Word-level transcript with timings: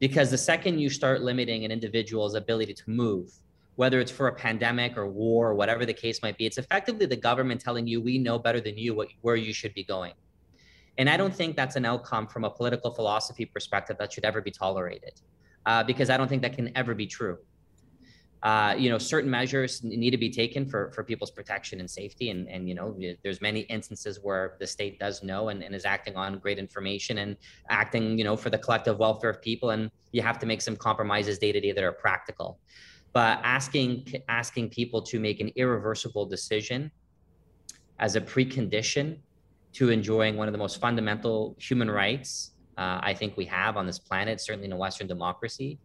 Because 0.00 0.30
the 0.30 0.38
second 0.38 0.78
you 0.78 0.90
start 0.90 1.20
limiting 1.20 1.64
an 1.64 1.70
individual's 1.70 2.34
ability 2.34 2.74
to 2.74 2.90
move, 2.90 3.30
whether 3.76 4.00
it's 4.00 4.10
for 4.10 4.28
a 4.28 4.34
pandemic 4.34 4.96
or 4.96 5.06
war 5.06 5.50
or 5.50 5.54
whatever 5.54 5.86
the 5.86 5.92
case 5.92 6.22
might 6.22 6.36
be, 6.38 6.46
it's 6.46 6.58
effectively 6.58 7.06
the 7.06 7.16
government 7.16 7.60
telling 7.60 7.86
you 7.86 8.00
we 8.00 8.18
know 8.18 8.38
better 8.38 8.60
than 8.60 8.76
you 8.78 8.94
what, 8.94 9.08
where 9.20 9.36
you 9.36 9.52
should 9.52 9.74
be 9.74 9.84
going. 9.84 10.14
And 10.98 11.08
I 11.08 11.16
don't 11.16 11.34
think 11.34 11.54
that's 11.54 11.76
an 11.76 11.84
outcome 11.84 12.26
from 12.26 12.44
a 12.44 12.50
political 12.50 12.92
philosophy 12.92 13.44
perspective 13.44 13.96
that 13.98 14.12
should 14.12 14.24
ever 14.24 14.40
be 14.40 14.50
tolerated, 14.50 15.20
uh, 15.66 15.84
because 15.84 16.10
I 16.10 16.16
don't 16.16 16.28
think 16.28 16.42
that 16.42 16.54
can 16.54 16.76
ever 16.76 16.94
be 16.94 17.06
true 17.06 17.38
uh, 18.42 18.74
you 18.78 18.88
know, 18.88 18.96
certain 18.96 19.30
measures 19.30 19.82
need 19.84 20.10
to 20.10 20.16
be 20.16 20.30
taken 20.30 20.66
for, 20.66 20.90
for 20.92 21.04
people's 21.04 21.30
protection 21.30 21.78
and 21.80 21.90
safety. 21.90 22.30
And, 22.30 22.48
and, 22.48 22.68
you 22.68 22.74
know, 22.74 22.96
there's 23.22 23.40
many 23.42 23.60
instances 23.60 24.18
where 24.22 24.56
the 24.58 24.66
state 24.66 24.98
does 24.98 25.22
know 25.22 25.50
and, 25.50 25.62
and 25.62 25.74
is 25.74 25.84
acting 25.84 26.16
on 26.16 26.38
great 26.38 26.58
information 26.58 27.18
and 27.18 27.36
acting, 27.68 28.16
you 28.16 28.24
know, 28.24 28.36
for 28.36 28.48
the 28.48 28.56
collective 28.56 28.98
welfare 28.98 29.28
of 29.28 29.42
people. 29.42 29.70
And 29.70 29.90
you 30.12 30.22
have 30.22 30.38
to 30.38 30.46
make 30.46 30.62
some 30.62 30.74
compromises 30.74 31.38
day 31.38 31.52
to 31.52 31.60
day 31.60 31.72
that 31.72 31.84
are 31.84 31.92
practical. 31.92 32.58
But 33.12 33.40
asking, 33.42 34.06
asking 34.28 34.70
people 34.70 35.02
to 35.02 35.20
make 35.20 35.40
an 35.40 35.50
irreversible 35.56 36.24
decision 36.24 36.90
as 37.98 38.16
a 38.16 38.20
precondition 38.20 39.18
to 39.74 39.90
enjoying 39.90 40.36
one 40.36 40.48
of 40.48 40.52
the 40.52 40.58
most 40.58 40.80
fundamental 40.80 41.56
human 41.58 41.90
rights 41.90 42.52
uh, 42.80 42.98
I 43.02 43.12
think 43.12 43.36
we 43.36 43.44
have 43.44 43.76
on 43.76 43.86
this 43.86 43.98
planet, 43.98 44.40
certainly 44.40 44.66
in 44.66 44.72
a 44.72 44.76
Western 44.76 45.06
democracy, 45.06 45.78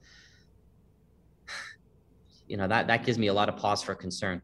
you 2.48 2.58
know 2.58 2.68
that 2.68 2.88
that 2.88 3.06
gives 3.06 3.18
me 3.18 3.28
a 3.28 3.34
lot 3.34 3.50
of 3.50 3.58
pause 3.58 3.82
for 3.82 3.96
concern. 3.96 4.42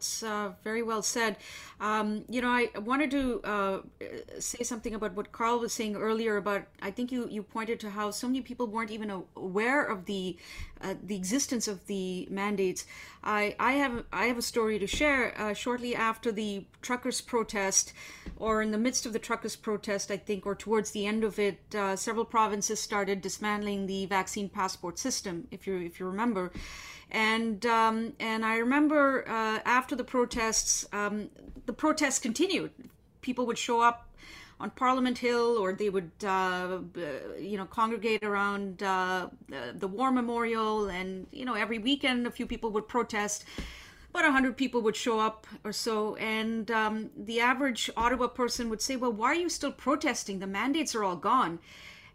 That's 0.00 0.22
uh, 0.22 0.52
very 0.64 0.82
well 0.82 1.02
said. 1.02 1.36
Um, 1.78 2.24
you 2.30 2.40
know, 2.40 2.48
I 2.48 2.70
wanted 2.78 3.10
to 3.10 3.40
uh, 3.44 3.78
say 4.38 4.64
something 4.64 4.94
about 4.94 5.14
what 5.14 5.30
Karl 5.30 5.58
was 5.58 5.74
saying 5.74 5.94
earlier 5.94 6.38
about. 6.38 6.62
I 6.80 6.90
think 6.90 7.12
you 7.12 7.28
you 7.28 7.42
pointed 7.42 7.80
to 7.80 7.90
how 7.90 8.10
so 8.10 8.26
many 8.26 8.40
people 8.40 8.66
weren't 8.66 8.90
even 8.90 9.10
aware 9.36 9.84
of 9.84 10.06
the 10.06 10.38
uh, 10.82 10.94
the 11.02 11.16
existence 11.16 11.68
of 11.68 11.86
the 11.86 12.26
mandates. 12.30 12.84
I 13.22 13.54
I 13.58 13.72
have 13.72 14.04
I 14.12 14.26
have 14.26 14.38
a 14.38 14.42
story 14.42 14.78
to 14.78 14.86
share. 14.86 15.34
Uh, 15.38 15.54
shortly 15.54 15.94
after 15.94 16.32
the 16.32 16.64
truckers' 16.82 17.20
protest, 17.20 17.92
or 18.36 18.62
in 18.62 18.70
the 18.70 18.78
midst 18.78 19.06
of 19.06 19.12
the 19.12 19.18
truckers' 19.18 19.56
protest, 19.56 20.10
I 20.10 20.16
think, 20.16 20.46
or 20.46 20.54
towards 20.54 20.90
the 20.92 21.06
end 21.06 21.24
of 21.24 21.38
it, 21.38 21.58
uh, 21.74 21.96
several 21.96 22.24
provinces 22.24 22.80
started 22.80 23.20
dismantling 23.20 23.86
the 23.86 24.06
vaccine 24.06 24.48
passport 24.48 24.98
system. 24.98 25.48
If 25.50 25.66
you 25.66 25.76
if 25.78 26.00
you 26.00 26.06
remember 26.06 26.52
and 27.10 27.64
um, 27.66 28.12
and 28.20 28.44
I 28.44 28.58
remember 28.58 29.28
uh, 29.28 29.60
after 29.64 29.96
the 29.96 30.04
protests, 30.04 30.86
um, 30.92 31.30
the 31.66 31.72
protests 31.72 32.18
continued. 32.18 32.70
People 33.20 33.46
would 33.46 33.58
show 33.58 33.80
up 33.80 34.08
on 34.60 34.70
Parliament 34.70 35.18
Hill, 35.18 35.56
or 35.58 35.72
they 35.72 35.88
would, 35.88 36.10
uh, 36.24 36.80
you 37.38 37.56
know, 37.56 37.64
congregate 37.64 38.22
around 38.22 38.82
uh, 38.82 39.28
the 39.74 39.88
War 39.88 40.12
Memorial, 40.12 40.88
and 40.88 41.26
you 41.32 41.44
know, 41.44 41.54
every 41.54 41.78
weekend 41.78 42.26
a 42.26 42.30
few 42.30 42.46
people 42.46 42.70
would 42.70 42.86
protest. 42.86 43.44
About 44.10 44.24
a 44.24 44.32
hundred 44.32 44.56
people 44.56 44.82
would 44.82 44.96
show 44.96 45.20
up 45.20 45.46
or 45.64 45.72
so, 45.72 46.16
and 46.16 46.70
um, 46.70 47.10
the 47.16 47.40
average 47.40 47.88
Ottawa 47.96 48.26
person 48.26 48.68
would 48.68 48.82
say, 48.82 48.96
"Well, 48.96 49.12
why 49.12 49.28
are 49.28 49.34
you 49.34 49.48
still 49.48 49.72
protesting? 49.72 50.40
The 50.40 50.46
mandates 50.46 50.94
are 50.94 51.04
all 51.04 51.16
gone." 51.16 51.58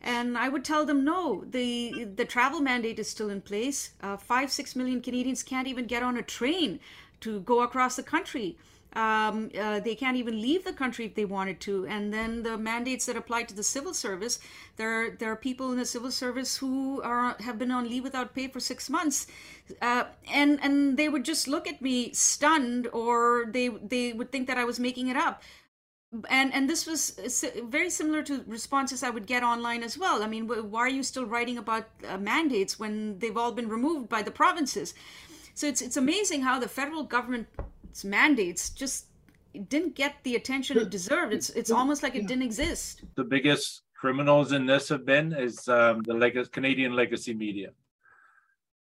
And 0.01 0.37
I 0.37 0.49
would 0.49 0.63
tell 0.63 0.85
them, 0.85 1.03
no, 1.03 1.45
the 1.49 2.03
the 2.03 2.25
travel 2.25 2.59
mandate 2.59 2.99
is 2.99 3.09
still 3.09 3.29
in 3.29 3.41
place. 3.41 3.91
Uh, 4.03 4.17
five, 4.17 4.51
six 4.51 4.75
million 4.75 5.01
Canadians 5.01 5.41
can't 5.41 5.67
even 5.67 5.87
get 5.87 6.03
on 6.03 6.15
a 6.15 6.21
train 6.21 6.79
to 7.21 7.39
go 7.39 7.61
across 7.61 7.95
the 7.95 8.03
country. 8.03 8.57
Um, 8.95 9.51
uh, 9.59 9.81
they 9.81 9.95
can't 9.95 10.15
even 10.15 10.41
leave 10.41 10.63
the 10.63 10.71
country 10.71 11.05
if 11.05 11.15
they 11.15 11.25
wanted 11.25 11.59
to. 11.61 11.85
And 11.87 12.13
then 12.13 12.43
the 12.43 12.57
mandates 12.57 13.05
that 13.07 13.17
apply 13.17 13.43
to 13.43 13.53
the 13.53 13.63
civil 13.63 13.93
service, 13.93 14.39
there 14.77 15.11
there 15.11 15.31
are 15.31 15.35
people 15.35 15.71
in 15.71 15.77
the 15.77 15.85
civil 15.85 16.11
service 16.11 16.57
who 16.57 17.01
are 17.01 17.35
have 17.41 17.57
been 17.59 17.71
on 17.71 17.89
leave 17.89 18.03
without 18.03 18.33
pay 18.33 18.47
for 18.47 18.59
six 18.59 18.89
months, 18.89 19.27
uh, 19.81 20.05
and 20.31 20.59
and 20.63 20.97
they 20.97 21.09
would 21.09 21.25
just 21.25 21.47
look 21.47 21.67
at 21.67 21.81
me 21.81 22.11
stunned, 22.13 22.87
or 22.93 23.45
they 23.51 23.67
they 23.67 24.13
would 24.13 24.31
think 24.31 24.47
that 24.47 24.57
I 24.57 24.63
was 24.63 24.79
making 24.79 25.07
it 25.07 25.17
up 25.17 25.43
and 26.29 26.53
and 26.53 26.69
this 26.69 26.85
was 26.85 27.19
very 27.63 27.89
similar 27.89 28.23
to 28.23 28.43
responses 28.47 29.03
I 29.03 29.09
would 29.09 29.25
get 29.25 29.43
online 29.43 29.83
as 29.83 29.97
well. 29.97 30.23
I 30.23 30.27
mean, 30.27 30.47
why 30.47 30.81
are 30.81 30.89
you 30.89 31.03
still 31.03 31.25
writing 31.25 31.57
about 31.57 31.87
uh, 32.07 32.17
mandates 32.17 32.79
when 32.79 33.19
they've 33.19 33.35
all 33.35 33.51
been 33.51 33.69
removed 33.69 34.09
by 34.09 34.21
the 34.21 34.31
provinces? 34.31 34.93
So 35.53 35.67
it's 35.67 35.81
it's 35.81 35.97
amazing 35.97 36.41
how 36.41 36.59
the 36.59 36.67
federal 36.67 37.03
government's 37.95 38.03
mandates 38.03 38.69
just 38.69 39.07
didn't 39.69 39.95
get 39.95 40.15
the 40.23 40.35
attention 40.35 40.77
it 40.77 40.89
deserved. 40.89 41.33
It's 41.33 41.49
it's 41.51 41.71
almost 41.71 42.03
like 42.03 42.15
it 42.15 42.27
didn't 42.27 42.43
exist. 42.43 43.03
The 43.15 43.23
biggest 43.23 43.83
criminals 43.93 44.51
in 44.51 44.65
this 44.65 44.89
have 44.89 45.05
been 45.05 45.33
is 45.33 45.67
um, 45.67 46.01
the 46.03 46.13
leg- 46.13 46.51
Canadian 46.51 46.93
legacy 46.93 47.33
media 47.33 47.69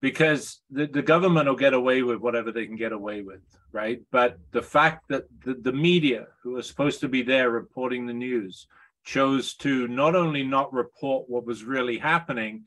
because 0.00 0.62
the, 0.70 0.86
the 0.86 1.02
government 1.02 1.48
will 1.48 1.56
get 1.56 1.74
away 1.74 2.02
with 2.02 2.18
whatever 2.20 2.52
they 2.52 2.66
can 2.66 2.76
get 2.76 2.92
away 2.92 3.22
with, 3.22 3.40
right? 3.72 4.00
But 4.10 4.38
the 4.52 4.62
fact 4.62 5.08
that 5.08 5.24
the, 5.44 5.54
the 5.54 5.72
media, 5.72 6.26
who 6.42 6.56
are 6.56 6.62
supposed 6.62 7.00
to 7.00 7.08
be 7.08 7.22
there 7.22 7.50
reporting 7.50 8.06
the 8.06 8.12
news, 8.12 8.66
chose 9.04 9.54
to 9.54 9.86
not 9.88 10.14
only 10.14 10.42
not 10.42 10.72
report 10.72 11.28
what 11.28 11.46
was 11.46 11.64
really 11.64 11.98
happening, 11.98 12.64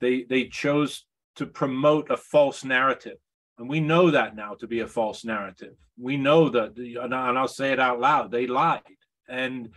they 0.00 0.22
they 0.22 0.44
chose 0.46 1.04
to 1.34 1.46
promote 1.46 2.10
a 2.10 2.16
false 2.16 2.64
narrative. 2.64 3.18
And 3.58 3.68
we 3.68 3.80
know 3.80 4.10
that 4.10 4.36
now 4.36 4.54
to 4.54 4.66
be 4.66 4.80
a 4.80 4.86
false 4.86 5.24
narrative. 5.24 5.74
We 5.98 6.16
know 6.16 6.48
that, 6.48 6.76
and 6.76 7.14
I'll 7.14 7.48
say 7.48 7.72
it 7.72 7.80
out 7.80 8.00
loud, 8.00 8.30
they 8.30 8.46
lied. 8.46 8.82
And 9.28 9.70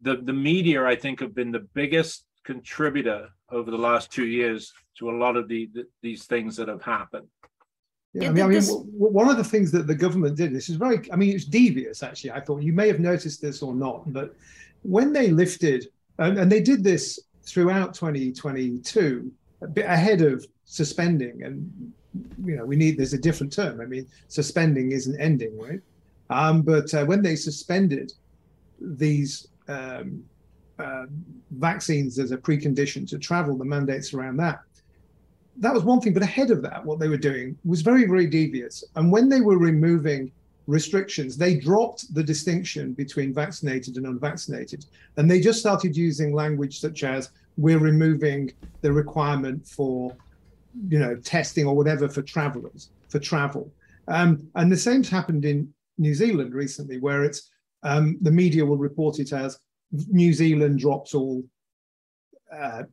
the, 0.00 0.16
the 0.16 0.32
media, 0.32 0.84
I 0.84 0.96
think, 0.96 1.20
have 1.20 1.34
been 1.34 1.52
the 1.52 1.66
biggest 1.74 2.24
contributor 2.44 3.28
over 3.50 3.70
the 3.70 3.76
last 3.76 4.10
two 4.10 4.26
years 4.26 4.72
to 4.98 5.10
a 5.10 5.16
lot 5.16 5.36
of 5.36 5.48
the, 5.48 5.68
the 5.74 5.84
these 6.02 6.24
things 6.24 6.56
that 6.56 6.68
have 6.68 6.82
happened. 6.82 7.26
Yeah, 8.14 8.30
I 8.30 8.32
mean, 8.32 8.44
I 8.44 8.48
mean, 8.48 8.62
one 8.64 9.28
of 9.28 9.36
the 9.36 9.44
things 9.44 9.70
that 9.72 9.86
the 9.86 9.94
government 9.94 10.36
did, 10.36 10.54
this 10.54 10.70
is 10.70 10.76
very, 10.76 11.00
I 11.12 11.16
mean, 11.16 11.34
it's 11.34 11.44
devious 11.44 12.02
actually. 12.02 12.32
I 12.32 12.40
thought 12.40 12.62
you 12.62 12.72
may 12.72 12.88
have 12.88 13.00
noticed 13.00 13.42
this 13.42 13.62
or 13.62 13.74
not, 13.74 14.10
but 14.12 14.34
when 14.82 15.12
they 15.12 15.30
lifted, 15.30 15.88
and, 16.18 16.38
and 16.38 16.50
they 16.50 16.60
did 16.60 16.82
this 16.82 17.20
throughout 17.44 17.94
2022, 17.94 19.30
a 19.60 19.66
bit 19.66 19.84
ahead 19.84 20.22
of 20.22 20.46
suspending, 20.64 21.42
and 21.42 21.92
you 22.44 22.56
know, 22.56 22.64
we 22.64 22.76
need 22.76 22.98
there's 22.98 23.12
a 23.14 23.18
different 23.18 23.52
term. 23.52 23.80
I 23.80 23.86
mean, 23.86 24.06
suspending 24.28 24.92
isn't 24.92 25.20
ending, 25.20 25.58
right? 25.58 25.80
Um, 26.30 26.62
but 26.62 26.92
uh, 26.94 27.04
when 27.04 27.22
they 27.22 27.36
suspended 27.36 28.12
these 28.80 29.48
um, 29.68 30.24
uh, 30.78 31.06
vaccines 31.50 32.18
as 32.18 32.30
a 32.32 32.36
precondition 32.36 33.08
to 33.08 33.18
travel, 33.18 33.56
the 33.56 33.64
mandates 33.64 34.14
around 34.14 34.36
that. 34.38 34.60
That 35.56 35.74
was 35.74 35.82
one 35.82 36.00
thing, 36.00 36.14
but 36.14 36.22
ahead 36.22 36.50
of 36.50 36.62
that, 36.62 36.84
what 36.84 37.00
they 37.00 37.08
were 37.08 37.16
doing 37.16 37.58
was 37.64 37.82
very, 37.82 38.04
very 38.06 38.26
devious. 38.26 38.84
And 38.94 39.10
when 39.10 39.28
they 39.28 39.40
were 39.40 39.58
removing 39.58 40.30
restrictions, 40.68 41.36
they 41.36 41.56
dropped 41.56 42.14
the 42.14 42.22
distinction 42.22 42.92
between 42.92 43.34
vaccinated 43.34 43.96
and 43.96 44.06
unvaccinated. 44.06 44.84
And 45.16 45.28
they 45.28 45.40
just 45.40 45.58
started 45.58 45.96
using 45.96 46.32
language 46.32 46.78
such 46.78 47.02
as, 47.02 47.30
we're 47.56 47.80
removing 47.80 48.52
the 48.82 48.92
requirement 48.92 49.66
for, 49.66 50.14
you 50.88 50.98
know, 50.98 51.16
testing 51.16 51.66
or 51.66 51.74
whatever 51.74 52.08
for 52.08 52.22
travelers, 52.22 52.90
for 53.08 53.18
travel. 53.18 53.72
Um, 54.08 54.48
and 54.54 54.70
the 54.70 54.76
same's 54.76 55.08
happened 55.08 55.44
in 55.44 55.72
New 55.98 56.14
Zealand 56.14 56.54
recently, 56.54 56.98
where 56.98 57.24
it's 57.24 57.50
um, 57.82 58.18
the 58.22 58.30
media 58.30 58.64
will 58.64 58.78
report 58.78 59.18
it 59.18 59.32
as 59.32 59.58
New 59.92 60.32
Zealand 60.32 60.78
drops 60.78 61.14
all 61.14 61.44
uh, 62.52 62.84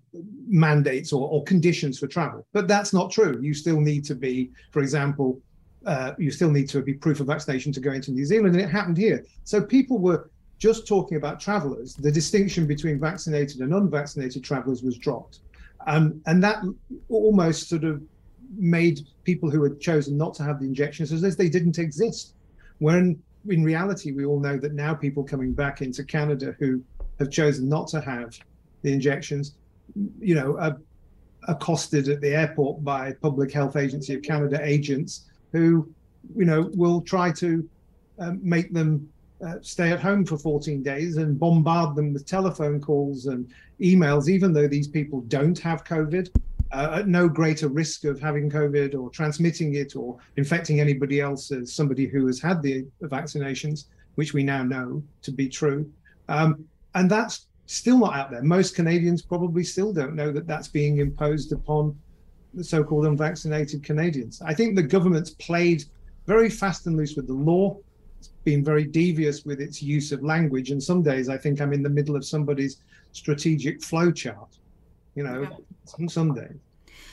mandates 0.47 1.13
or, 1.13 1.29
or, 1.29 1.43
conditions 1.43 1.97
for 1.97 2.07
travel. 2.07 2.45
But 2.51 2.67
that's 2.67 2.93
not 2.93 3.09
true. 3.09 3.39
You 3.41 3.53
still 3.53 3.79
need 3.79 4.03
to 4.05 4.15
be, 4.15 4.51
for 4.71 4.81
example, 4.81 5.41
uh, 5.85 6.11
you 6.17 6.29
still 6.29 6.51
need 6.51 6.67
to 6.69 6.81
be 6.81 6.93
proof 6.93 7.19
of 7.19 7.27
vaccination 7.27 7.71
to 7.73 7.79
go 7.79 7.93
into 7.93 8.11
New 8.11 8.25
Zealand, 8.25 8.55
and 8.55 8.63
it 8.63 8.69
happened 8.69 8.97
here. 8.97 9.23
So 9.45 9.61
people 9.61 9.97
were 9.97 10.29
just 10.57 10.87
talking 10.87 11.17
about 11.17 11.39
travelers. 11.39 11.93
The 11.95 12.11
distinction 12.11 12.65
between 12.65 12.99
vaccinated 12.99 13.61
and 13.61 13.73
unvaccinated 13.73 14.43
travelers 14.43 14.83
was 14.83 14.97
dropped, 14.97 15.39
um, 15.85 16.21
and 16.25 16.43
that 16.43 16.63
almost 17.09 17.69
sort 17.69 17.83
of 17.83 18.01
made 18.57 19.01
people 19.23 19.49
who 19.49 19.63
had 19.63 19.79
chosen 19.79 20.17
not 20.17 20.33
to 20.35 20.43
have 20.43 20.59
the 20.59 20.65
injections 20.65 21.11
as 21.11 21.23
if 21.23 21.37
they 21.37 21.49
didn't 21.49 21.77
exist. 21.77 22.33
When 22.79 23.21
in 23.47 23.63
reality, 23.63 24.11
we 24.11 24.25
all 24.25 24.39
know 24.39 24.57
that 24.57 24.73
now 24.73 24.93
people 24.93 25.23
coming 25.23 25.53
back 25.53 25.81
into 25.81 26.03
Canada 26.03 26.55
who 26.59 26.81
have 27.19 27.29
chosen 27.29 27.69
not 27.69 27.87
to 27.89 28.01
have 28.01 28.37
the 28.81 28.91
injections, 28.91 29.55
you 30.19 30.35
know, 30.35 30.57
are 30.57 30.77
accosted 31.47 32.09
at 32.09 32.21
the 32.21 32.35
airport 32.35 32.83
by 32.83 33.13
Public 33.21 33.51
Health 33.51 33.75
Agency 33.75 34.15
of 34.15 34.21
Canada 34.23 34.59
agents 34.63 35.25
who, 35.51 35.87
you 36.35 36.45
know, 36.45 36.71
will 36.73 37.01
try 37.01 37.31
to 37.33 37.67
um, 38.19 38.39
make 38.41 38.73
them 38.73 39.07
uh, 39.43 39.55
stay 39.61 39.91
at 39.91 39.99
home 39.99 40.25
for 40.25 40.37
14 40.37 40.83
days 40.83 41.17
and 41.17 41.39
bombard 41.39 41.95
them 41.95 42.13
with 42.13 42.25
telephone 42.25 42.79
calls 42.79 43.25
and 43.25 43.51
emails, 43.81 44.29
even 44.29 44.53
though 44.53 44.67
these 44.67 44.87
people 44.87 45.21
don't 45.21 45.57
have 45.59 45.83
COVID, 45.83 46.29
uh, 46.71 46.99
at 46.99 47.07
no 47.07 47.27
greater 47.27 47.67
risk 47.67 48.05
of 48.05 48.19
having 48.19 48.49
COVID 48.49 48.95
or 48.99 49.09
transmitting 49.09 49.75
it 49.75 49.95
or 49.95 50.17
infecting 50.37 50.79
anybody 50.79 51.21
else 51.21 51.51
as 51.51 51.73
somebody 51.73 52.07
who 52.07 52.25
has 52.27 52.41
had 52.41 52.61
the 52.61 52.85
vaccinations, 53.03 53.85
which 54.15 54.33
we 54.33 54.43
now 54.43 54.63
know 54.63 55.03
to 55.21 55.31
be 55.31 55.47
true. 55.47 55.89
Um, 56.27 56.65
and 56.95 57.09
that's 57.09 57.47
still 57.65 57.99
not 57.99 58.15
out 58.15 58.31
there. 58.31 58.43
Most 58.43 58.75
Canadians 58.75 59.21
probably 59.21 59.63
still 59.63 59.91
don't 59.93 60.15
know 60.15 60.31
that 60.31 60.47
that's 60.47 60.67
being 60.67 60.99
imposed 60.99 61.51
upon 61.51 61.97
the 62.53 62.63
so-called 62.63 63.05
unvaccinated 63.05 63.83
Canadians. 63.83 64.41
I 64.41 64.53
think 64.53 64.75
the 64.75 64.83
government's 64.83 65.31
played 65.31 65.83
very 66.25 66.49
fast 66.49 66.87
and 66.87 66.95
loose 66.97 67.15
with 67.15 67.27
the 67.27 67.33
law. 67.33 67.77
It's 68.19 68.29
been 68.43 68.63
very 68.63 68.85
devious 68.85 69.45
with 69.45 69.59
its 69.59 69.81
use 69.81 70.11
of 70.11 70.23
language. 70.23 70.71
And 70.71 70.81
some 70.81 71.01
days 71.03 71.29
I 71.29 71.37
think 71.37 71.61
I'm 71.61 71.73
in 71.73 71.83
the 71.83 71.89
middle 71.89 72.15
of 72.15 72.25
somebody's 72.25 72.81
strategic 73.11 73.81
flowchart. 73.81 74.57
You 75.15 75.23
know, 75.23 75.41
yeah. 75.43 76.07
some 76.07 76.33
days. 76.33 76.59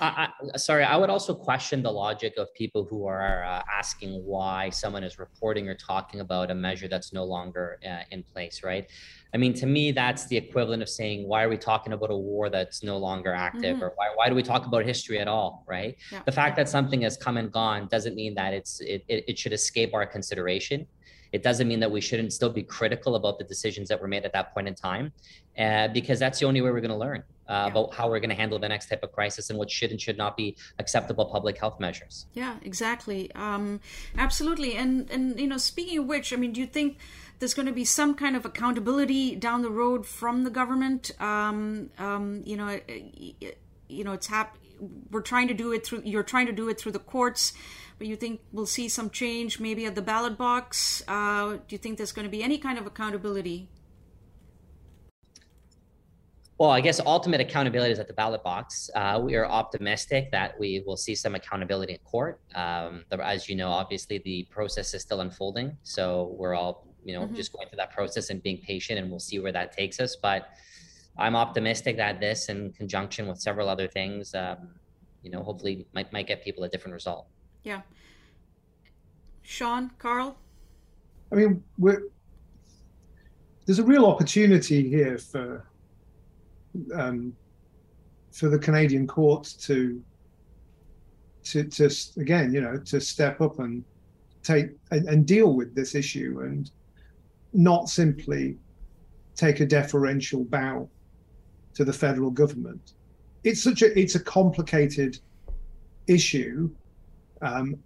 I, 0.01 0.29
I, 0.55 0.57
sorry, 0.57 0.83
I 0.83 0.97
would 0.97 1.11
also 1.11 1.33
question 1.33 1.83
the 1.83 1.93
logic 1.93 2.35
of 2.37 2.53
people 2.55 2.85
who 2.85 3.07
are 3.07 3.45
uh, 3.45 3.63
asking 3.73 4.25
why 4.25 4.71
someone 4.71 5.05
is 5.05 5.19
reporting 5.19 5.69
or 5.69 5.77
talking 5.77 6.21
about 6.21 6.51
a 6.51 6.55
measure 6.55 6.89
that's 6.89 7.13
no 7.13 7.25
longer 7.25 7.79
uh, 7.89 8.03
in 8.11 8.25
place, 8.25 8.63
right? 8.65 8.91
I 9.35 9.39
mean, 9.39 9.55
to 9.55 9.67
me, 9.67 9.93
that's 9.93 10.27
the 10.27 10.37
equivalent 10.37 10.83
of 10.83 10.91
saying, 10.91 11.27
why 11.27 11.43
are 11.43 11.49
we 11.49 11.57
talking 11.57 11.95
about 11.95 12.11
a 12.11 12.17
war 12.17 12.51
that's 12.51 12.83
no 12.83 12.99
longer 12.99 13.33
active? 13.33 13.77
Mm-hmm. 13.77 13.85
Or 13.85 13.93
why, 13.97 14.09
why 14.15 14.29
do 14.29 14.35
we 14.35 14.43
talk 14.43 14.67
about 14.67 14.85
history 14.85 15.19
at 15.19 15.29
all, 15.29 15.65
right? 15.67 15.97
Yeah. 16.11 16.21
The 16.27 16.33
fact 16.33 16.55
that 16.57 16.69
something 16.69 17.01
has 17.01 17.17
come 17.17 17.39
and 17.39 17.51
gone 17.51 17.89
doesn't 17.91 18.15
mean 18.15 18.35
that 18.35 18.53
it's 18.53 18.81
it, 18.81 19.05
it, 19.09 19.25
it 19.29 19.39
should 19.39 19.55
escape 19.55 19.95
our 19.95 20.05
consideration. 20.05 20.87
It 21.33 21.43
doesn't 21.43 21.67
mean 21.67 21.81
that 21.81 21.91
we 21.91 22.01
shouldn't 22.01 22.33
still 22.33 22.51
be 22.51 22.63
critical 22.63 23.17
about 23.17 23.39
the 23.39 23.45
decisions 23.45 23.89
that 23.89 24.01
were 24.01 24.09
made 24.09 24.25
at 24.25 24.33
that 24.35 24.55
point 24.55 24.69
in 24.69 24.75
time, 24.75 25.13
uh, 25.59 25.89
because 25.89 26.19
that's 26.19 26.39
the 26.39 26.47
only 26.47 26.61
way 26.61 26.71
we're 26.71 26.81
going 26.81 26.91
to 26.91 26.97
learn 26.97 27.25
uh, 27.49 27.53
yeah. 27.53 27.67
about 27.67 27.95
how 27.95 28.09
we're 28.09 28.21
going 28.21 28.31
to 28.31 28.37
handle 28.37 28.59
the 28.59 28.69
next 28.69 28.89
type 28.89 29.03
of 29.03 29.13
crisis 29.13 29.51
and 29.51 29.59
what 29.59 29.71
should 29.71 29.91
and 29.91 30.01
should 30.01 30.17
not 30.17 30.37
be 30.37 30.57
acceptable 30.79 31.25
public 31.25 31.59
health 31.59 31.81
measures. 31.81 32.27
Yeah, 32.35 32.57
exactly. 32.63 33.33
Um, 33.35 33.81
absolutely. 34.17 34.75
And 34.77 35.11
and 35.11 35.39
you 35.41 35.47
know, 35.47 35.59
speaking 35.59 35.99
of 35.99 36.07
which, 36.07 36.33
I 36.33 36.37
mean, 36.37 36.53
do 36.53 36.61
you 36.61 36.67
think 36.67 36.99
there's 37.39 37.55
going 37.55 37.67
to 37.67 37.73
be 37.73 37.85
some 37.85 38.15
kind 38.15 38.37
of 38.37 38.45
accountability 38.45 39.35
down 39.37 39.63
the 39.63 39.71
road 39.71 40.07
from 40.07 40.45
the 40.45 40.51
government? 40.51 41.11
Um, 41.21 41.91
um, 41.99 42.43
you 42.45 42.57
know, 42.57 42.81
you 43.89 44.05
know, 44.05 44.13
it's 44.13 44.29
hap- 44.29 44.57
We're 45.11 45.23
trying 45.23 45.49
to 45.49 45.55
do 45.55 45.73
it 45.73 45.87
through. 45.87 46.03
You're 46.05 46.23
trying 46.23 46.47
to 46.47 46.53
do 46.53 46.69
it 46.69 46.81
through 46.81 46.93
the 46.93 46.99
courts. 46.99 47.53
But 47.99 48.09
you 48.09 48.17
think 48.17 48.41
we'll 48.51 48.67
see 48.67 48.89
some 48.89 49.11
change 49.11 49.61
maybe 49.61 49.87
at 49.87 49.95
the 49.95 50.03
ballot 50.03 50.37
box? 50.37 51.03
Uh, 51.07 51.53
do 51.53 51.61
you 51.69 51.79
think 51.79 51.99
there's 51.99 52.11
going 52.11 52.25
to 52.25 52.31
be 52.31 52.43
any 52.43 52.59
kind 52.59 52.79
of 52.79 52.87
accountability? 52.87 53.69
Well, 56.59 56.71
I 56.71 56.81
guess 56.81 57.01
ultimate 57.01 57.41
accountability 57.41 57.93
is 57.93 57.99
at 57.99 58.07
the 58.07 58.15
ballot 58.15 58.45
box. 58.45 58.89
Uh, 58.95 59.21
we 59.23 59.35
are 59.35 59.47
optimistic 59.47 60.31
that 60.31 60.59
we 60.61 60.83
will 60.87 60.97
see 60.97 61.15
some 61.15 61.35
accountability 61.35 61.95
in 61.95 61.99
court. 62.01 62.41
Um, 62.55 63.05
as 63.21 63.49
you 63.49 63.57
know, 63.57 63.69
obviously 63.69 64.19
the 64.19 64.47
process 64.51 64.95
is 64.95 65.03
still 65.03 65.23
unfolding, 65.23 65.77
so 65.83 66.35
we're 66.39 66.55
all 66.55 66.87
you 67.05 67.15
know 67.15 67.23
mm-hmm. 67.23 67.35
just 67.35 67.53
going 67.53 67.69
through 67.69 67.79
that 67.79 67.93
process 67.93 68.31
and 68.31 68.43
being 68.43 68.59
patient, 68.59 69.01
and 69.01 69.11
we'll 69.11 69.19
see 69.19 69.39
where 69.41 69.53
that 69.53 69.73
takes 69.73 69.99
us. 69.99 70.15
But 70.15 70.51
I'm 71.19 71.37
optimistic 71.37 71.97
that 71.99 72.21
this, 72.21 72.49
in 72.49 72.73
conjunction 72.73 73.27
with 73.27 73.39
several 73.39 73.69
other 73.69 73.87
things, 73.87 74.35
um, 74.35 74.69
you 75.23 75.31
know, 75.31 75.43
hopefully 75.43 75.87
might 75.93 76.13
might 76.13 76.27
get 76.27 76.43
people 76.43 76.65
a 76.65 76.69
different 76.69 76.95
result. 76.95 77.27
Yeah. 77.63 77.83
Shawn, 79.43 79.91
Karl. 79.99 80.37
I 81.31 81.35
mean, 81.37 81.63
we're 81.79 82.03
there's 83.67 83.79
a 83.79 83.85
real 83.85 84.07
opportunity 84.07 84.89
here 84.89 85.19
for 85.19 85.67
um, 86.95 87.35
for 88.33 88.49
the 88.49 88.59
Canadian 88.59 89.07
courts 89.07 89.53
to 89.55 90.03
to 91.45 91.65
to 91.65 91.91
again, 92.17 92.53
you 92.53 92.61
know, 92.61 92.79
to 92.79 93.01
step 93.01 93.41
up 93.41 93.59
and 93.59 93.85
take 94.43 94.71
and, 94.91 95.09
and 95.09 95.27
deal 95.27 95.55
with 95.55 95.75
this 95.75 95.95
issue 95.95 96.41
and 96.45 96.71
not 97.53 97.89
simply 97.89 98.57
take 99.35 99.61
a 99.61 99.67
deferential 99.67 100.45
bow 100.45 100.89
to 101.75 101.85
the 101.85 101.93
federal 101.93 102.31
government. 102.31 102.95
It's 103.45 103.63
such 103.63 103.83
a 103.83 103.99
it's 103.99 104.15
a 104.15 104.21
complicated 104.21 105.19
issue, 106.07 106.71
um, 107.41 107.77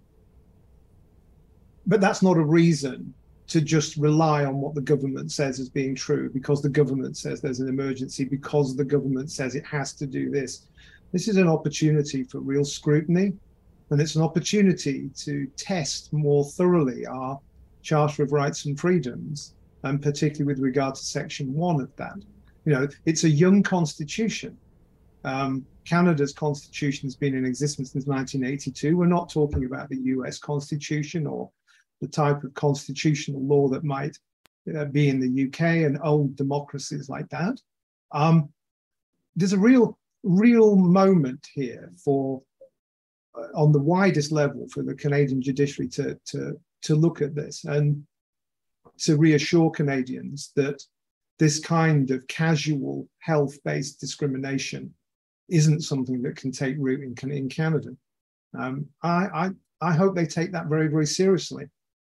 but 1.87 2.00
that's 2.00 2.23
not 2.23 2.37
a 2.37 2.44
reason 2.44 3.15
to 3.49 3.61
just 3.61 3.97
rely 3.97 4.44
on 4.44 4.61
what 4.61 4.75
the 4.75 4.81
government 4.81 5.31
says 5.31 5.61
as 5.61 5.69
being 5.69 5.94
true 5.94 6.29
because 6.31 6.61
the 6.61 6.69
government 6.69 7.17
says 7.17 7.41
there's 7.41 7.61
an 7.61 7.69
emergency, 7.69 8.25
because 8.25 8.77
the 8.77 8.85
government 8.85 9.31
says 9.31 9.55
it 9.55 9.65
has 9.65 9.93
to 9.94 10.06
do 10.06 10.31
this. 10.31 10.67
This 11.12 11.29
is 11.29 11.37
an 11.37 11.49
opportunity 11.49 12.25
for 12.25 12.41
real 12.41 12.65
scrutiny, 12.65 13.33
and 13.91 14.00
it's 14.00 14.17
an 14.17 14.23
opportunity 14.23 15.11
to 15.17 15.47
test 15.56 16.12
more 16.12 16.44
thoroughly 16.44 17.06
our 17.06 17.41
Charter 17.83 18.25
of 18.25 18.33
Rights 18.33 18.67
and 18.67 18.79
Freedoms, 18.79 19.55
and 19.85 20.03
particularly 20.03 20.53
with 20.53 20.59
regard 20.59 20.97
to 20.97 21.05
Section 21.05 21.55
1 21.55 21.81
of 21.81 21.94
that. 21.97 22.19
You 22.66 22.72
know, 22.72 22.88
it's 23.06 23.22
a 23.22 23.30
young 23.30 23.62
constitution. 23.62 24.58
Um, 25.24 25.64
Canada's 25.84 26.32
constitution 26.32 27.06
has 27.06 27.14
been 27.14 27.36
in 27.36 27.46
existence 27.46 27.92
since 27.92 28.06
1982. 28.06 28.96
We're 28.96 29.06
not 29.06 29.30
talking 29.30 29.66
about 29.66 29.88
the 29.88 29.98
US 29.98 30.38
constitution 30.38 31.28
or 31.28 31.48
the 32.00 32.08
type 32.08 32.42
of 32.42 32.52
constitutional 32.54 33.40
law 33.46 33.68
that 33.68 33.84
might 33.84 34.18
uh, 34.76 34.86
be 34.86 35.08
in 35.08 35.20
the 35.20 35.46
UK 35.46 35.86
and 35.86 35.98
old 36.02 36.34
democracies 36.34 37.08
like 37.08 37.28
that. 37.28 37.60
Um, 38.10 38.48
there's 39.36 39.52
a 39.52 39.58
real, 39.58 39.96
real 40.24 40.74
moment 40.74 41.46
here 41.54 41.92
for, 42.04 42.42
uh, 43.38 43.46
on 43.54 43.70
the 43.70 43.78
widest 43.78 44.32
level, 44.32 44.66
for 44.72 44.82
the 44.82 44.94
Canadian 44.94 45.40
judiciary 45.40 45.88
to, 45.90 46.18
to, 46.26 46.60
to 46.82 46.96
look 46.96 47.22
at 47.22 47.36
this 47.36 47.64
and 47.64 48.04
to 48.98 49.16
reassure 49.16 49.70
Canadians 49.70 50.50
that 50.56 50.82
this 51.38 51.61
kind 51.61 52.11
of 52.11 52.27
casual 52.29 53.09
health-based 53.19 54.00
discrimination 54.00 54.93
isn't 55.49 55.83
something 55.83 56.23
that 56.23 56.37
can 56.37 56.50
take 56.50 56.77
root 56.79 57.03
in, 57.03 57.31
in 57.31 57.49
Canada. 57.49 57.91
Um, 58.59 58.87
I, 59.03 59.27
I, 59.35 59.50
I 59.81 59.93
hope 59.93 60.15
they 60.15 60.27
take 60.27 60.53
that 60.53 60.67
very, 60.67 60.88
very 60.88 61.06
seriously 61.06 61.67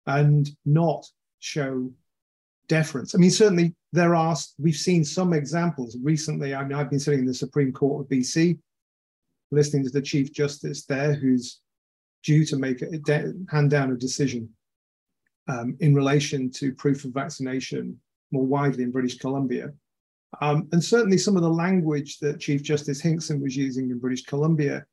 and 0.06 0.50
not 0.66 1.06
show 1.40 1.90
deference. 2.68 3.16
I 3.16 3.18
mean, 3.18 3.31
certainly 3.31 3.74
there 3.92 4.16
are, 4.16 4.36
we've 4.60 4.75
seen 4.75 5.04
some 5.04 5.34
examples 5.34 5.98
recently. 6.02 6.53
I 6.53 6.63
mean, 6.63 6.74
I've 6.74 6.89
been 6.89 7.00
sitting 7.00 7.22
in 7.22 7.25
the 7.25 7.34
Supreme 7.34 7.72
Court 7.72 8.06
of 8.06 8.10
BC, 8.10 8.60
listening 9.51 9.84
to 9.86 9.89
the 9.89 10.01
Chief 10.01 10.34
Justice 10.34 10.86
there, 10.86 11.13
who's 11.13 11.62
due 12.24 12.46
to 12.46 12.58
make 12.58 12.82
a, 12.82 13.34
hand 13.50 13.70
down 13.70 13.92
a 13.92 13.98
decision 13.98 14.50
um, 15.48 15.75
in 15.80 15.94
relation 15.94 16.50
to 16.51 16.74
proof 16.74 17.06
of 17.06 17.12
vaccination 17.12 18.00
more 18.34 18.46
widely 18.46 18.84
in 18.84 18.92
British 18.92 19.18
Columbia. 19.18 19.72
Um, 20.42 20.68
and 20.72 20.84
certainly 20.84 21.18
some 21.18 21.36
of 21.36 21.44
the 21.44 21.50
language 21.50 22.20
that 22.20 22.40
Chief 22.40 22.63
Justice 22.63 23.00
Hinkson 23.00 23.40
was 23.42 23.56
using 23.56 23.92
in 23.92 24.00
British 24.00 24.24
Columbia 24.24 24.86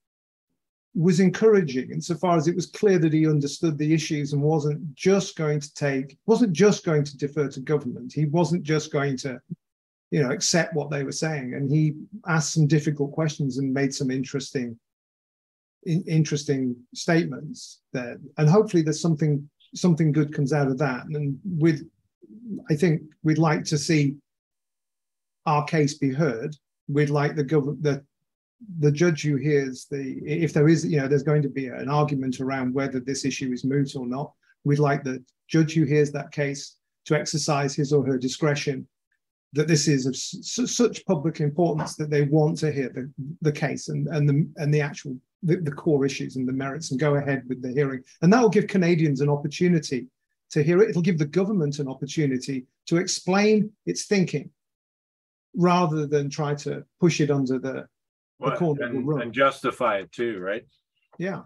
was 0.95 1.21
encouraging 1.21 1.91
insofar 1.93 2.37
as 2.37 2.49
it 2.49 2.55
was 2.55 2.67
clear 2.67 2.99
that 2.99 3.13
he 3.13 3.27
understood 3.27 3.79
the 3.79 3.95
issues 3.95 4.33
and 4.33 4.43
wasn't 4.43 4.95
just 4.95 5.37
going 5.37 5.61
to 5.61 5.73
take 5.75 6.19
wasn't 6.27 6.53
just 6.53 6.85
going 6.85 7.05
to 7.05 7.17
defer 7.17 7.49
to 7.49 7.61
government. 7.61 8.13
He 8.13 8.27
wasn't 8.27 8.65
just 8.65 8.93
going 8.93 9.17
to 9.19 9.41
you 10.11 10.23
know 10.23 10.31
accept 10.31 10.75
what 10.75 10.91
they 10.91 11.05
were 11.05 11.13
saying. 11.13 11.55
And 11.55 11.71
he 11.71 11.95
asked 12.27 12.53
some 12.53 12.67
difficult 12.67 13.13
questions 13.13 13.59
and 13.59 13.73
made 13.73 13.95
some 13.95 14.11
interesting 14.11 14.79
in, 15.85 16.03
interesting 16.03 16.77
statements 16.93 17.81
there. 17.93 18.19
And 18.37 18.49
hopefully 18.49 18.83
there's 18.83 19.01
something 19.01 19.49
something 19.75 20.11
good 20.11 20.35
comes 20.35 20.53
out 20.53 20.67
of 20.67 20.79
that. 20.79 21.07
And 21.07 21.39
with 21.45 21.89
i 22.71 22.75
think 22.75 23.03
we'd 23.23 23.39
like 23.39 23.65
to 23.65 23.79
see 23.79 24.17
our 25.47 25.65
case 25.65 25.95
be 25.95 26.13
heard. 26.13 26.57
We'd 26.89 27.11
like 27.11 27.37
the 27.37 27.45
government 27.45 27.83
the 27.83 28.05
the 28.79 28.93
judge 28.93 29.23
who 29.23 29.37
hears 29.37 29.87
the 29.91 30.21
if 30.27 30.53
there 30.53 30.69
is 30.69 30.85
you 30.85 30.99
know 30.99 31.09
there's 31.09 31.23
going 31.23 31.43
to 31.43 31.49
be 31.49 31.67
an 31.69 31.89
argument 31.89 32.41
around 32.41 32.75
whether 32.75 33.01
this 33.01 33.25
issue 33.25 33.51
is 33.53 33.65
moot 33.65 33.97
or 33.97 34.07
not 34.07 34.33
we'd 34.65 34.79
like 34.79 35.03
the 35.03 35.25
judge 35.49 35.73
who 35.73 35.85
hears 35.85 36.13
that 36.13 36.31
case 36.31 36.77
to 37.07 37.19
exercise 37.19 37.75
his 37.75 37.91
or 37.91 38.05
her 38.05 38.19
discretion 38.19 38.87
that 39.55 39.67
this 39.67 39.89
is 39.89 40.05
of 40.05 40.15
such 40.15 41.07
public 41.07 41.41
importance 41.41 41.97
that 41.97 42.11
they 42.11 42.23
want 42.23 42.59
to 42.59 42.71
hear 42.71 42.91
the, 42.91 43.11
the 43.41 43.51
case 43.51 43.89
and, 43.89 44.07
and 44.09 44.29
the 44.29 44.47
and 44.63 44.75
the 44.75 44.83
actual 44.83 45.17
the, 45.43 45.57
the 45.57 45.73
core 45.73 46.05
issues 46.05 46.37
and 46.37 46.47
the 46.47 46.53
merits 46.53 46.91
and 46.91 47.01
go 47.01 47.15
ahead 47.15 47.43
with 47.49 47.63
the 47.63 47.73
hearing. 47.73 48.03
And 48.21 48.31
that 48.31 48.43
will 48.43 48.51
give 48.51 48.67
canadians 48.67 49.23
an 49.23 49.31
opportunity 49.31 50.07
to 50.51 50.63
hear 50.63 50.83
it 50.83 50.91
it'll 50.91 51.03
give 51.03 51.19
the 51.19 51.27
government 51.27 51.79
an 51.79 51.89
opportunity 51.89 52.67
to 52.87 52.97
explain 52.97 53.71
its 53.87 54.05
thinking 54.07 54.51
rather 55.55 56.07
than 56.07 56.31
try 56.31 56.55
to 56.55 56.85
push 57.01 57.21
it 57.21 57.31
under 57.31 57.59
the 57.59 57.87
and, 58.41 59.07
and 59.07 59.33
justify 59.33 59.99
it 59.99 60.13
too, 60.13 60.39
right? 60.39 60.65
Yeah. 61.19 61.43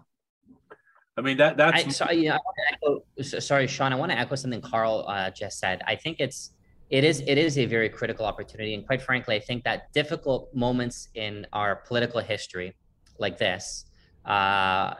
I 1.17 1.21
mean 1.21 1.37
that 1.37 1.57
that's. 1.57 1.85
I, 1.85 1.89
so, 1.89 2.11
yeah, 2.11 2.37
echo, 2.73 3.03
sorry, 3.21 3.67
Shawn. 3.67 3.93
I 3.93 3.95
want 3.95 4.11
to 4.11 4.17
echo 4.17 4.35
something 4.35 4.61
Karl 4.61 5.05
uh, 5.07 5.29
just 5.29 5.59
said. 5.59 5.81
I 5.87 5.95
think 5.95 6.17
it's 6.19 6.51
it 6.89 7.03
is 7.05 7.21
it 7.25 7.37
is 7.37 7.57
a 7.57 7.65
very 7.65 7.89
critical 7.89 8.25
opportunity, 8.25 8.73
and 8.73 8.85
quite 8.85 9.01
frankly, 9.01 9.35
I 9.35 9.39
think 9.39 9.63
that 9.63 9.93
difficult 9.93 10.53
moments 10.53 11.09
in 11.15 11.47
our 11.53 11.77
political 11.77 12.19
history, 12.19 12.75
like 13.17 13.37
this, 13.37 13.85
uh, 14.25 14.95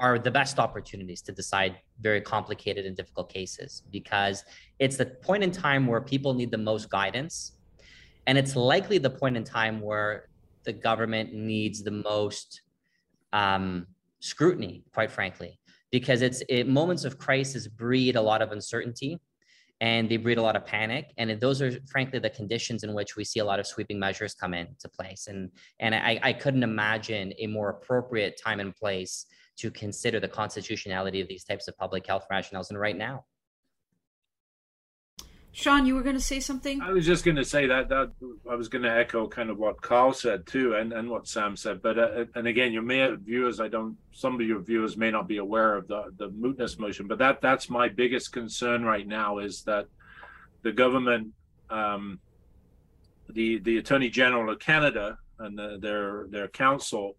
are 0.00 0.18
the 0.18 0.30
best 0.30 0.58
opportunities 0.58 1.22
to 1.22 1.32
decide 1.32 1.76
very 2.00 2.20
complicated 2.20 2.86
and 2.86 2.96
difficult 2.96 3.32
cases 3.32 3.82
because 3.90 4.44
it's 4.78 4.96
the 4.96 5.06
point 5.06 5.42
in 5.42 5.50
time 5.50 5.86
where 5.86 6.00
people 6.00 6.34
need 6.34 6.50
the 6.50 6.58
most 6.58 6.88
guidance, 6.90 7.52
and 8.26 8.38
it's 8.38 8.54
likely 8.56 8.98
the 8.98 9.10
point 9.10 9.36
in 9.36 9.44
time 9.44 9.80
where 9.80 10.28
the 10.64 10.72
government 10.72 11.32
needs 11.34 11.82
the 11.82 11.90
most. 11.90 12.62
Um, 13.32 13.86
scrutiny, 14.20 14.84
quite 14.92 15.10
frankly, 15.10 15.58
because 15.90 16.22
it's 16.22 16.42
it, 16.48 16.68
moments 16.68 17.04
of 17.04 17.18
crisis 17.18 17.66
breed 17.66 18.16
a 18.16 18.20
lot 18.20 18.42
of 18.42 18.52
uncertainty 18.52 19.18
and 19.80 20.08
they 20.08 20.16
breed 20.16 20.38
a 20.38 20.42
lot 20.42 20.56
of 20.56 20.66
panic 20.66 21.12
and 21.18 21.30
those 21.40 21.62
are 21.62 21.70
frankly 21.88 22.18
the 22.18 22.30
conditions 22.30 22.82
in 22.82 22.92
which 22.94 23.16
we 23.16 23.24
see 23.24 23.38
a 23.38 23.44
lot 23.44 23.60
of 23.60 23.66
sweeping 23.66 23.98
measures 23.98 24.34
come 24.34 24.52
into 24.52 24.88
place 24.88 25.28
and 25.28 25.50
and 25.78 25.94
I, 25.94 26.18
I 26.22 26.32
couldn't 26.32 26.64
imagine 26.64 27.32
a 27.38 27.46
more 27.46 27.70
appropriate 27.70 28.40
time 28.42 28.58
and 28.58 28.74
place 28.74 29.26
to 29.58 29.70
consider 29.70 30.20
the 30.20 30.28
constitutionality 30.28 31.20
of 31.20 31.28
these 31.28 31.44
types 31.44 31.68
of 31.68 31.76
public 31.76 32.06
health 32.06 32.26
rationales 32.30 32.70
And 32.70 32.78
right 32.78 32.96
now 32.96 33.24
Shawn, 35.58 35.86
you 35.86 35.96
were 35.96 36.02
going 36.02 36.14
to 36.14 36.22
say 36.22 36.38
something? 36.38 36.80
I 36.80 36.92
was 36.92 37.04
just 37.04 37.24
going 37.24 37.36
to 37.36 37.44
say 37.44 37.66
that, 37.66 37.88
that 37.88 38.12
I 38.48 38.54
was 38.54 38.68
going 38.68 38.82
to 38.82 38.96
echo 38.96 39.26
kind 39.26 39.50
of 39.50 39.58
what 39.58 39.82
Karl 39.82 40.12
said 40.12 40.46
too, 40.46 40.74
and, 40.74 40.92
and 40.92 41.10
what 41.10 41.26
Sam 41.26 41.56
said. 41.56 41.82
But 41.82 41.98
uh, 41.98 42.26
and 42.36 42.46
again, 42.46 42.72
your 42.72 42.82
may 42.82 43.12
viewers, 43.16 43.58
I 43.58 43.66
don't. 43.66 43.96
Some 44.12 44.36
of 44.36 44.42
your 44.42 44.60
viewers 44.60 44.96
may 44.96 45.10
not 45.10 45.26
be 45.26 45.38
aware 45.38 45.74
of 45.74 45.88
the 45.88 46.12
the 46.16 46.30
mootness 46.30 46.78
motion, 46.78 47.08
but 47.08 47.18
that 47.18 47.40
that's 47.40 47.68
my 47.68 47.88
biggest 47.88 48.32
concern 48.32 48.84
right 48.84 49.04
now 49.04 49.38
is 49.38 49.62
that 49.64 49.86
the 50.62 50.70
government, 50.70 51.32
um, 51.70 52.20
the 53.28 53.58
the 53.58 53.78
Attorney 53.78 54.10
General 54.10 54.52
of 54.52 54.60
Canada 54.60 55.18
and 55.40 55.58
the, 55.58 55.78
their 55.80 56.28
their 56.30 56.46
counsel 56.46 57.16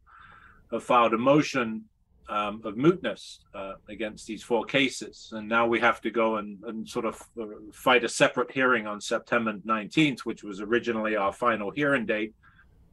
have 0.71 0.83
filed 0.83 1.13
a 1.13 1.17
motion 1.17 1.88
um, 2.29 2.61
of 2.63 2.75
mootness 2.75 3.39
uh, 3.55 3.73
against 3.89 4.27
these 4.27 4.43
four 4.43 4.63
cases. 4.63 5.31
And 5.33 5.49
now 5.49 5.65
we 5.67 5.79
have 5.79 5.99
to 6.01 6.11
go 6.11 6.37
and, 6.37 6.59
and 6.65 6.87
sort 6.87 7.05
of 7.05 7.21
uh, 7.41 7.45
fight 7.73 8.03
a 8.03 8.09
separate 8.09 8.51
hearing 8.51 8.85
on 8.87 9.01
September 9.01 9.53
19th, 9.65 10.21
which 10.21 10.43
was 10.43 10.61
originally 10.61 11.15
our 11.15 11.33
final 11.33 11.71
hearing 11.71 12.05
date, 12.05 12.33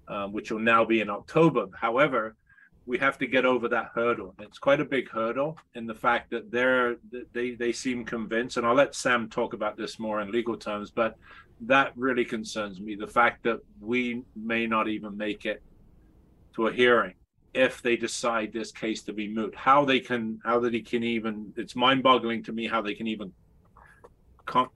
um, 0.09 0.33
which 0.33 0.51
will 0.51 0.61
now 0.61 0.85
be 0.85 1.01
in 1.03 1.11
October. 1.11 1.67
However, 1.79 2.35
we 2.87 2.99
have 2.99 3.19
to 3.19 3.27
get 3.27 3.45
over 3.45 3.69
that 3.69 3.91
hurdle. 3.95 4.35
It's 4.39 4.59
quite 4.59 4.81
a 4.81 4.85
big 4.85 5.11
hurdle 5.11 5.59
in 5.75 5.87
the 5.87 5.95
fact 5.95 6.31
that 6.31 6.51
they're 6.53 6.97
they 7.33 7.51
they 7.57 7.73
seem 7.73 8.05
convinced, 8.05 8.57
and 8.57 8.67
I'll 8.67 8.77
let 8.77 8.95
Sam 8.95 9.29
talk 9.29 9.55
about 9.55 9.77
this 9.77 9.99
more 9.99 10.21
in 10.21 10.31
legal 10.31 10.57
terms, 10.57 10.93
but 10.93 11.17
that 11.63 11.93
really 11.97 12.25
concerns 12.25 12.81
me. 12.81 12.95
The 12.95 13.09
fact 13.09 13.43
that 13.43 13.59
we 13.81 14.23
may 14.37 14.69
not 14.69 14.87
even 14.87 15.17
make 15.17 15.47
it 15.47 15.63
to 16.55 16.69
a 16.69 16.73
hearing 16.73 17.15
if 17.57 17.81
they 17.81 17.97
decide 17.97 18.53
this 18.53 18.71
case 18.71 19.03
to 19.03 19.13
be 19.13 19.27
moot. 19.27 19.55
How 19.57 19.85
they 19.85 19.99
can, 19.99 20.39
how 20.45 20.61
that 20.61 20.75
he 20.75 20.83
can 20.83 21.03
even, 21.03 21.53
it's 21.57 21.75
mind 21.75 22.03
boggling 22.03 22.43
to 22.45 22.53
me 22.53 22.67
how 22.69 22.83
they 22.83 22.95
can 22.95 23.07
even, 23.07 23.33
con- 24.45 24.69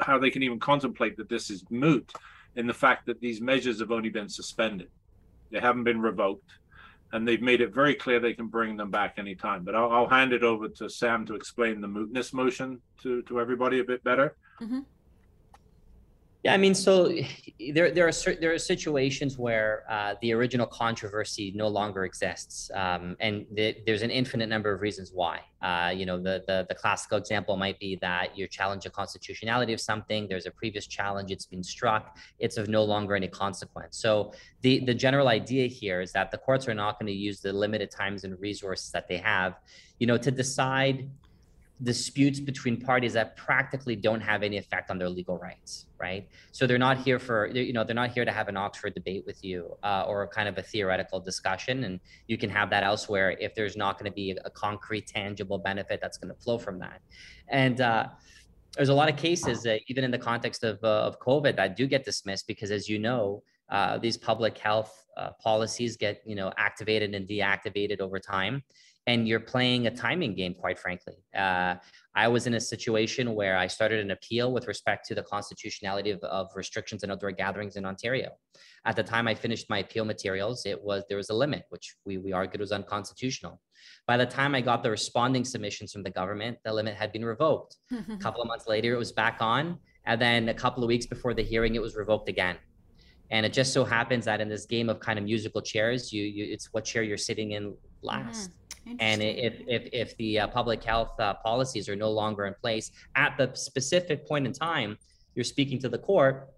how 0.00 0.18
they 0.18 0.30
can 0.30 0.42
even 0.42 0.58
contemplate 0.58 1.16
that 1.18 1.28
this 1.28 1.50
is 1.50 1.64
moot 1.70 2.10
in 2.56 2.66
the 2.66 2.74
fact 2.74 3.06
that 3.06 3.20
these 3.20 3.40
measures 3.40 3.78
have 3.80 3.92
only 3.92 4.08
been 4.08 4.28
suspended. 4.28 4.88
They 5.50 5.60
haven't 5.60 5.84
been 5.84 6.00
revoked. 6.00 6.50
And 7.12 7.26
they've 7.26 7.42
made 7.42 7.60
it 7.60 7.72
very 7.72 7.94
clear 7.94 8.18
they 8.18 8.34
can 8.34 8.48
bring 8.48 8.76
them 8.76 8.90
back 8.90 9.14
anytime. 9.18 9.62
But 9.62 9.76
I'll, 9.76 9.92
I'll 9.92 10.08
hand 10.08 10.32
it 10.32 10.42
over 10.42 10.68
to 10.68 10.88
Sam 10.88 11.24
to 11.26 11.34
explain 11.34 11.80
the 11.80 11.86
mootness 11.86 12.32
motion 12.32 12.80
to, 13.02 13.22
to 13.22 13.38
everybody 13.38 13.78
a 13.78 13.84
bit 13.84 14.02
better. 14.02 14.36
Mm-hmm. 14.60 14.80
Yeah, 16.46 16.54
I 16.54 16.58
mean, 16.58 16.76
so 16.76 17.12
there 17.74 17.90
there 17.90 18.06
are 18.06 18.34
there 18.40 18.52
are 18.52 18.58
situations 18.58 19.36
where 19.36 19.84
uh, 19.90 20.14
the 20.22 20.32
original 20.32 20.68
controversy 20.68 21.52
no 21.56 21.66
longer 21.66 22.04
exists, 22.04 22.70
um, 22.72 23.16
and 23.18 23.46
the, 23.52 23.76
there's 23.84 24.02
an 24.02 24.12
infinite 24.12 24.48
number 24.48 24.72
of 24.72 24.80
reasons 24.80 25.10
why. 25.12 25.40
Uh, 25.60 25.92
you 25.92 26.06
know, 26.06 26.18
the, 26.18 26.44
the 26.46 26.64
the 26.68 26.74
classical 26.74 27.18
example 27.18 27.56
might 27.56 27.80
be 27.80 27.96
that 27.96 28.38
you 28.38 28.46
challenge 28.46 28.84
the 28.84 28.90
constitutionality 28.90 29.72
of 29.72 29.80
something. 29.80 30.28
There's 30.28 30.46
a 30.46 30.52
previous 30.52 30.86
challenge; 30.86 31.32
it's 31.32 31.46
been 31.46 31.64
struck. 31.64 32.16
It's 32.38 32.58
of 32.58 32.68
no 32.68 32.84
longer 32.84 33.16
any 33.16 33.26
consequence. 33.26 33.98
So 33.98 34.32
the 34.60 34.84
the 34.84 34.94
general 34.94 35.26
idea 35.26 35.66
here 35.66 36.00
is 36.00 36.12
that 36.12 36.30
the 36.30 36.38
courts 36.38 36.68
are 36.68 36.74
not 36.74 37.00
going 37.00 37.08
to 37.08 37.18
use 37.28 37.40
the 37.40 37.52
limited 37.52 37.90
times 37.90 38.22
and 38.22 38.38
resources 38.40 38.92
that 38.92 39.08
they 39.08 39.16
have, 39.16 39.54
you 39.98 40.06
know, 40.06 40.16
to 40.18 40.30
decide 40.30 41.10
disputes 41.82 42.40
between 42.40 42.80
parties 42.80 43.12
that 43.12 43.36
practically 43.36 43.96
don't 43.96 44.20
have 44.20 44.42
any 44.42 44.56
effect 44.56 44.90
on 44.90 44.98
their 44.98 45.08
legal 45.08 45.38
rights 45.38 45.86
right? 45.98 46.28
So 46.52 46.66
they're 46.66 46.78
not 46.78 46.98
here 46.98 47.18
for 47.18 47.46
you 47.46 47.72
know 47.72 47.84
they're 47.84 47.94
not 47.94 48.10
here 48.10 48.24
to 48.24 48.32
have 48.32 48.48
an 48.48 48.56
oxford 48.56 48.94
debate 48.94 49.24
with 49.26 49.42
you 49.44 49.76
uh, 49.82 50.04
or 50.06 50.26
kind 50.28 50.48
of 50.48 50.58
a 50.58 50.62
theoretical 50.62 51.20
discussion 51.20 51.84
and 51.84 52.00
you 52.26 52.38
can 52.38 52.50
have 52.50 52.70
that 52.70 52.82
elsewhere 52.82 53.36
if 53.40 53.54
there's 53.54 53.76
not 53.76 53.98
going 53.98 54.10
to 54.10 54.14
be 54.14 54.36
a 54.44 54.50
concrete 54.50 55.06
tangible 55.06 55.58
benefit 55.58 56.00
that's 56.00 56.18
going 56.18 56.32
to 56.34 56.40
flow 56.40 56.58
from 56.58 56.78
that. 56.78 57.00
And 57.48 57.80
uh, 57.80 58.08
there's 58.76 58.90
a 58.90 58.94
lot 58.94 59.08
of 59.08 59.16
cases 59.16 59.62
that 59.62 59.80
even 59.88 60.04
in 60.04 60.10
the 60.10 60.18
context 60.18 60.62
of, 60.64 60.82
uh, 60.84 61.06
of 61.06 61.18
covid 61.20 61.56
that 61.56 61.76
do 61.76 61.86
get 61.86 62.04
dismissed 62.04 62.46
because 62.46 62.70
as 62.70 62.88
you 62.88 62.98
know 62.98 63.42
uh, 63.70 63.98
these 63.98 64.16
public 64.16 64.56
health 64.58 65.06
uh, 65.16 65.30
policies 65.42 65.96
get 65.96 66.20
you 66.26 66.34
know 66.34 66.52
activated 66.58 67.14
and 67.14 67.26
deactivated 67.26 68.00
over 68.00 68.20
time 68.20 68.62
and 69.06 69.28
you're 69.28 69.40
playing 69.40 69.86
a 69.86 69.90
timing 69.90 70.34
game, 70.34 70.54
quite 70.54 70.78
frankly. 70.78 71.14
Uh, 71.36 71.76
I 72.14 72.28
was 72.28 72.46
in 72.46 72.54
a 72.54 72.60
situation 72.60 73.34
where 73.34 73.56
I 73.56 73.66
started 73.68 74.00
an 74.00 74.10
appeal 74.10 74.52
with 74.52 74.66
respect 74.66 75.06
to 75.08 75.14
the 75.14 75.22
constitutionality 75.22 76.10
of, 76.10 76.20
of, 76.20 76.48
restrictions 76.56 77.04
on 77.04 77.10
outdoor 77.10 77.30
gatherings 77.30 77.76
in 77.76 77.84
Ontario. 77.84 78.30
At 78.84 78.96
the 78.96 79.02
time 79.02 79.28
I 79.28 79.34
finished 79.34 79.70
my 79.70 79.78
appeal 79.78 80.04
materials, 80.04 80.66
it 80.66 80.82
was 80.82 81.04
there 81.08 81.18
was 81.18 81.30
a 81.30 81.34
limit, 81.34 81.64
which 81.68 81.94
we, 82.04 82.18
we 82.18 82.32
argued 82.32 82.60
was 82.60 82.72
unconstitutional. 82.72 83.60
By 84.06 84.16
the 84.16 84.26
time 84.26 84.54
I 84.54 84.60
got 84.60 84.82
the 84.82 84.90
responding 84.90 85.44
submissions 85.44 85.92
from 85.92 86.02
the 86.02 86.10
government, 86.10 86.58
the 86.64 86.72
limit 86.72 86.96
had 86.96 87.12
been 87.12 87.24
revoked. 87.24 87.76
a 87.92 88.16
couple 88.20 88.40
of 88.40 88.48
months 88.48 88.66
later, 88.66 88.92
it 88.94 88.98
was 88.98 89.12
back 89.12 89.38
on. 89.40 89.78
And 90.06 90.20
then 90.20 90.48
a 90.48 90.54
couple 90.54 90.82
of 90.82 90.88
weeks 90.88 91.06
before 91.06 91.34
the 91.34 91.42
hearing, 91.42 91.74
it 91.74 91.82
was 91.82 91.96
revoked 91.96 92.28
again. 92.28 92.56
And 93.30 93.44
it 93.44 93.52
just 93.52 93.72
so 93.72 93.84
happens 93.84 94.24
that 94.26 94.40
in 94.40 94.48
this 94.48 94.66
game 94.66 94.88
of 94.88 95.00
kind 95.00 95.18
of 95.18 95.24
musical 95.24 95.60
chairs, 95.60 96.12
you, 96.12 96.22
you 96.22 96.44
it's 96.52 96.72
what 96.72 96.84
chair 96.84 97.02
you're 97.02 97.16
sitting 97.16 97.52
in 97.52 97.76
last. 98.02 98.50
Mm-hmm. 98.50 98.65
And 99.00 99.22
if, 99.22 99.54
if, 99.66 99.88
if 99.92 100.16
the 100.16 100.40
uh, 100.40 100.46
public 100.48 100.84
health 100.84 101.18
uh, 101.18 101.34
policies 101.34 101.88
are 101.88 101.96
no 101.96 102.10
longer 102.10 102.46
in 102.46 102.54
place 102.54 102.92
at 103.14 103.36
the 103.36 103.50
specific 103.54 104.26
point 104.26 104.46
in 104.46 104.52
time 104.52 104.98
you're 105.34 105.44
speaking 105.44 105.78
to 105.80 105.88
the 105.88 105.98
court, 105.98 106.48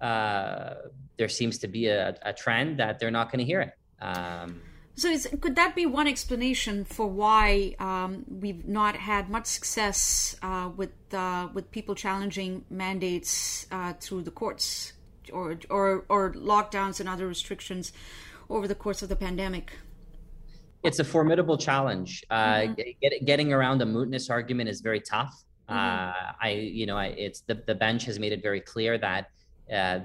uh, 0.00 0.74
there 1.16 1.28
seems 1.28 1.58
to 1.58 1.68
be 1.68 1.86
a, 1.86 2.16
a, 2.22 2.32
trend 2.32 2.78
that 2.80 2.98
they're 2.98 3.10
not 3.10 3.30
going 3.30 3.38
to 3.38 3.44
hear 3.44 3.60
it. 3.60 3.72
Um, 4.00 4.60
so, 4.96 5.16
could 5.40 5.56
that 5.56 5.74
be 5.74 5.86
one 5.86 6.06
explanation 6.06 6.84
for 6.84 7.06
why 7.06 7.76
um, 7.78 8.24
we've 8.28 8.66
not 8.66 8.96
had 8.96 9.30
much 9.30 9.46
success 9.46 10.36
uh, 10.42 10.70
with 10.76 10.90
uh, 11.14 11.48
with 11.54 11.70
people 11.70 11.94
challenging 11.94 12.64
mandates 12.68 13.66
uh, 13.70 13.94
through 14.00 14.22
the 14.22 14.30
courts 14.30 14.92
or, 15.32 15.58
or 15.70 16.04
or 16.08 16.32
lockdowns 16.34 17.00
and 17.00 17.08
other 17.08 17.26
restrictions 17.26 17.92
over 18.50 18.68
the 18.68 18.74
course 18.74 19.02
of 19.02 19.08
the 19.08 19.16
pandemic? 19.16 19.72
It's 20.82 20.98
a 20.98 21.04
formidable 21.04 21.56
challenge. 21.56 22.24
Uh, 22.30 22.54
mm-hmm. 22.54 22.82
get, 23.00 23.24
getting 23.24 23.52
around 23.52 23.80
a 23.82 23.86
mootness 23.86 24.30
argument 24.30 24.68
is 24.68 24.80
very 24.80 25.00
tough. 25.00 25.44
Mm-hmm. 25.68 25.78
Uh, 25.78 26.32
I, 26.40 26.50
you 26.50 26.86
know, 26.86 26.96
I, 26.96 27.06
it's 27.06 27.40
the, 27.40 27.62
the 27.66 27.74
bench 27.74 28.04
has 28.06 28.18
made 28.18 28.32
it 28.32 28.42
very 28.42 28.60
clear 28.60 28.98
that 28.98 29.30
uh, 29.72 30.00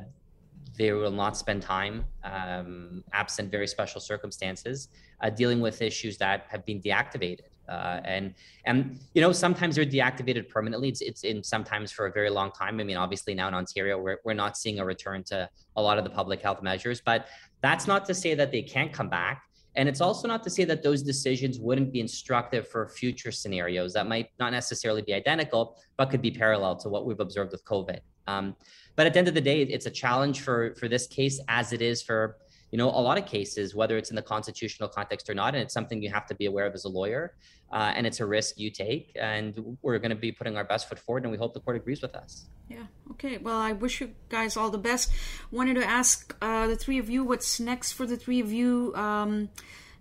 they 0.77 0.91
will 0.91 1.11
not 1.11 1.35
spend 1.35 1.61
time, 1.63 2.05
um, 2.23 3.03
absent 3.11 3.51
very 3.51 3.67
special 3.67 3.99
circumstances, 3.99 4.89
uh, 5.21 5.29
dealing 5.29 5.59
with 5.59 5.81
issues 5.81 6.17
that 6.19 6.45
have 6.49 6.65
been 6.65 6.79
deactivated. 6.81 7.47
Uh, 7.67 7.99
and 8.05 8.33
and 8.65 8.97
you 9.13 9.21
know 9.21 9.33
sometimes 9.33 9.75
they're 9.75 9.85
deactivated 9.85 10.47
permanently. 10.47 10.87
It's 10.87 11.01
it's 11.01 11.23
in 11.25 11.43
sometimes 11.43 11.91
for 11.91 12.05
a 12.05 12.11
very 12.11 12.29
long 12.29 12.49
time. 12.51 12.79
I 12.79 12.83
mean, 12.85 12.95
obviously 12.95 13.33
now 13.33 13.49
in 13.49 13.53
Ontario 13.53 13.99
we're 13.99 14.19
we're 14.23 14.33
not 14.33 14.55
seeing 14.55 14.79
a 14.79 14.85
return 14.85 15.21
to 15.25 15.49
a 15.75 15.81
lot 15.81 15.97
of 15.97 16.05
the 16.05 16.09
public 16.09 16.41
health 16.41 16.61
measures, 16.61 17.01
but 17.01 17.27
that's 17.61 17.85
not 17.85 18.05
to 18.05 18.13
say 18.13 18.35
that 18.35 18.53
they 18.53 18.61
can't 18.61 18.93
come 18.93 19.09
back. 19.09 19.43
And 19.77 19.87
it's 19.87 20.01
also 20.01 20.27
not 20.27 20.43
to 20.43 20.49
say 20.49 20.65
that 20.65 20.81
those 20.81 21.03
decisions 21.03 21.59
wouldn't 21.59 21.93
be 21.93 21.99
instructive 21.99 22.67
for 22.67 22.89
future 22.89 23.31
scenarios 23.31 23.93
that 23.93 24.07
might 24.07 24.31
not 24.39 24.51
necessarily 24.51 25.03
be 25.03 25.13
identical, 25.13 25.77
but 25.97 26.09
could 26.09 26.21
be 26.21 26.31
parallel 26.31 26.75
to 26.77 26.89
what 26.89 27.05
we've 27.05 27.19
observed 27.19 27.51
with 27.51 27.63
COVID. 27.63 27.99
Um, 28.25 28.55
but 28.95 29.05
at 29.05 29.13
the 29.13 29.19
end 29.19 29.27
of 29.27 29.35
the 29.35 29.41
day, 29.41 29.61
it's 29.61 29.85
a 29.85 29.91
challenge 29.91 30.41
for 30.41 30.75
for 30.75 30.87
this 30.87 31.05
case 31.07 31.39
as 31.47 31.71
it 31.71 31.81
is 31.81 32.01
for 32.01 32.37
you 32.71 32.77
know 32.77 32.89
a 32.89 33.01
lot 33.01 33.17
of 33.17 33.25
cases 33.25 33.75
whether 33.75 33.97
it's 33.97 34.09
in 34.09 34.15
the 34.15 34.21
constitutional 34.21 34.89
context 34.89 35.29
or 35.29 35.33
not 35.33 35.53
and 35.53 35.63
it's 35.63 35.73
something 35.73 36.01
you 36.01 36.09
have 36.11 36.25
to 36.25 36.35
be 36.35 36.45
aware 36.45 36.65
of 36.65 36.73
as 36.73 36.85
a 36.85 36.89
lawyer 36.89 37.33
uh, 37.71 37.91
and 37.95 38.05
it's 38.05 38.19
a 38.19 38.25
risk 38.25 38.57
you 38.57 38.69
take 38.69 39.11
and 39.19 39.77
we're 39.81 39.97
going 39.99 40.09
to 40.09 40.15
be 40.15 40.31
putting 40.31 40.57
our 40.57 40.63
best 40.63 40.87
foot 40.89 40.99
forward 40.99 41.23
and 41.23 41.31
we 41.31 41.37
hope 41.37 41.53
the 41.53 41.59
court 41.59 41.75
agrees 41.75 42.01
with 42.01 42.15
us. 42.15 42.45
Yeah 42.69 42.85
okay 43.11 43.37
well 43.37 43.57
i 43.57 43.71
wish 43.71 44.01
you 44.01 44.11
guys 44.29 44.57
all 44.57 44.69
the 44.69 44.77
best. 44.77 45.11
Wanted 45.51 45.75
to 45.75 45.85
ask 45.85 46.35
uh, 46.41 46.67
the 46.67 46.75
three 46.75 46.97
of 46.97 47.09
you 47.09 47.23
what's 47.23 47.59
next 47.59 47.93
for 47.93 48.05
the 48.05 48.17
three 48.17 48.39
of 48.39 48.51
you 48.51 48.93
um, 48.95 49.49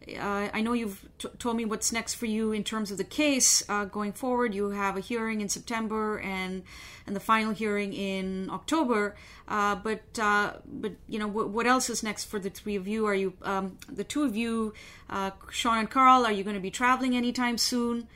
uh, 0.08 0.48
I 0.52 0.60
know 0.60 0.72
you've 0.72 1.04
t- 1.18 1.28
told 1.38 1.56
me 1.56 1.64
what's 1.64 1.92
next 1.92 2.14
for 2.14 2.26
you 2.26 2.52
in 2.52 2.62
terms 2.62 2.90
of 2.90 2.98
the 2.98 3.04
case 3.04 3.68
uh, 3.68 3.84
going 3.86 4.12
forward. 4.12 4.54
You 4.54 4.70
have 4.70 4.96
a 4.96 5.00
hearing 5.00 5.40
in 5.40 5.48
September 5.48 6.18
and 6.20 6.62
and 7.06 7.14
the 7.14 7.20
final 7.20 7.52
hearing 7.52 7.92
in 7.92 8.48
October. 8.50 9.16
Uh, 9.48 9.74
but 9.76 10.18
uh, 10.18 10.54
but 10.64 10.92
you 11.08 11.18
know 11.18 11.26
w- 11.28 11.48
what 11.48 11.66
else 11.66 11.90
is 11.90 12.02
next 12.02 12.26
for 12.26 12.38
the 12.38 12.50
three 12.50 12.76
of 12.76 12.86
you? 12.86 13.06
Are 13.06 13.14
you 13.14 13.32
um, 13.42 13.78
the 13.88 14.04
two 14.04 14.22
of 14.22 14.36
you, 14.36 14.74
uh, 15.10 15.30
Shawn 15.50 15.78
and 15.78 15.90
Karl? 15.90 16.24
Are 16.24 16.32
you 16.32 16.44
going 16.44 16.56
to 16.56 16.60
be 16.60 16.70
traveling 16.70 17.16
anytime 17.16 17.58
soon? 17.58 18.08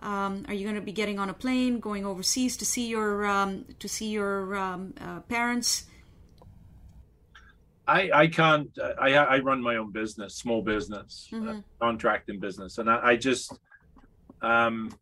Um, 0.00 0.44
are 0.46 0.54
you 0.54 0.64
going 0.64 0.76
to 0.76 0.80
be 0.80 0.92
getting 0.92 1.18
on 1.18 1.28
a 1.28 1.34
plane, 1.34 1.80
going 1.80 2.06
overseas 2.06 2.56
to 2.58 2.64
see 2.64 2.88
your 2.88 3.26
um, 3.26 3.64
to 3.78 3.88
see 3.88 4.08
your 4.10 4.56
um, 4.56 4.94
uh, 5.00 5.20
parents? 5.20 5.84
I, 7.88 8.10
I 8.12 8.26
can't 8.26 8.70
I, 9.00 9.14
I 9.14 9.38
run 9.38 9.62
my 9.62 9.76
own 9.76 9.90
business 9.90 10.34
small 10.34 10.62
business 10.62 11.28
mm-hmm. 11.32 11.48
uh, 11.48 11.60
contracting 11.80 12.38
business 12.38 12.78
and 12.78 12.90
I, 12.90 13.08
I 13.08 13.16
just 13.16 13.58
um 14.42 14.94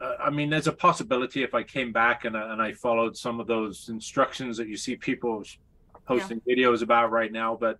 uh, 0.00 0.16
I 0.20 0.30
mean 0.30 0.50
there's 0.50 0.66
a 0.66 0.72
possibility 0.72 1.42
if 1.42 1.54
I 1.54 1.62
came 1.62 1.92
back 1.92 2.26
and, 2.26 2.36
and 2.36 2.60
I 2.60 2.74
followed 2.74 3.16
some 3.16 3.40
of 3.40 3.46
those 3.46 3.88
instructions 3.88 4.58
that 4.58 4.68
you 4.68 4.76
see 4.76 4.96
people 4.96 5.42
posting 6.06 6.42
yeah. 6.44 6.54
videos 6.54 6.82
about 6.82 7.10
right 7.10 7.32
now 7.32 7.56
but 7.58 7.78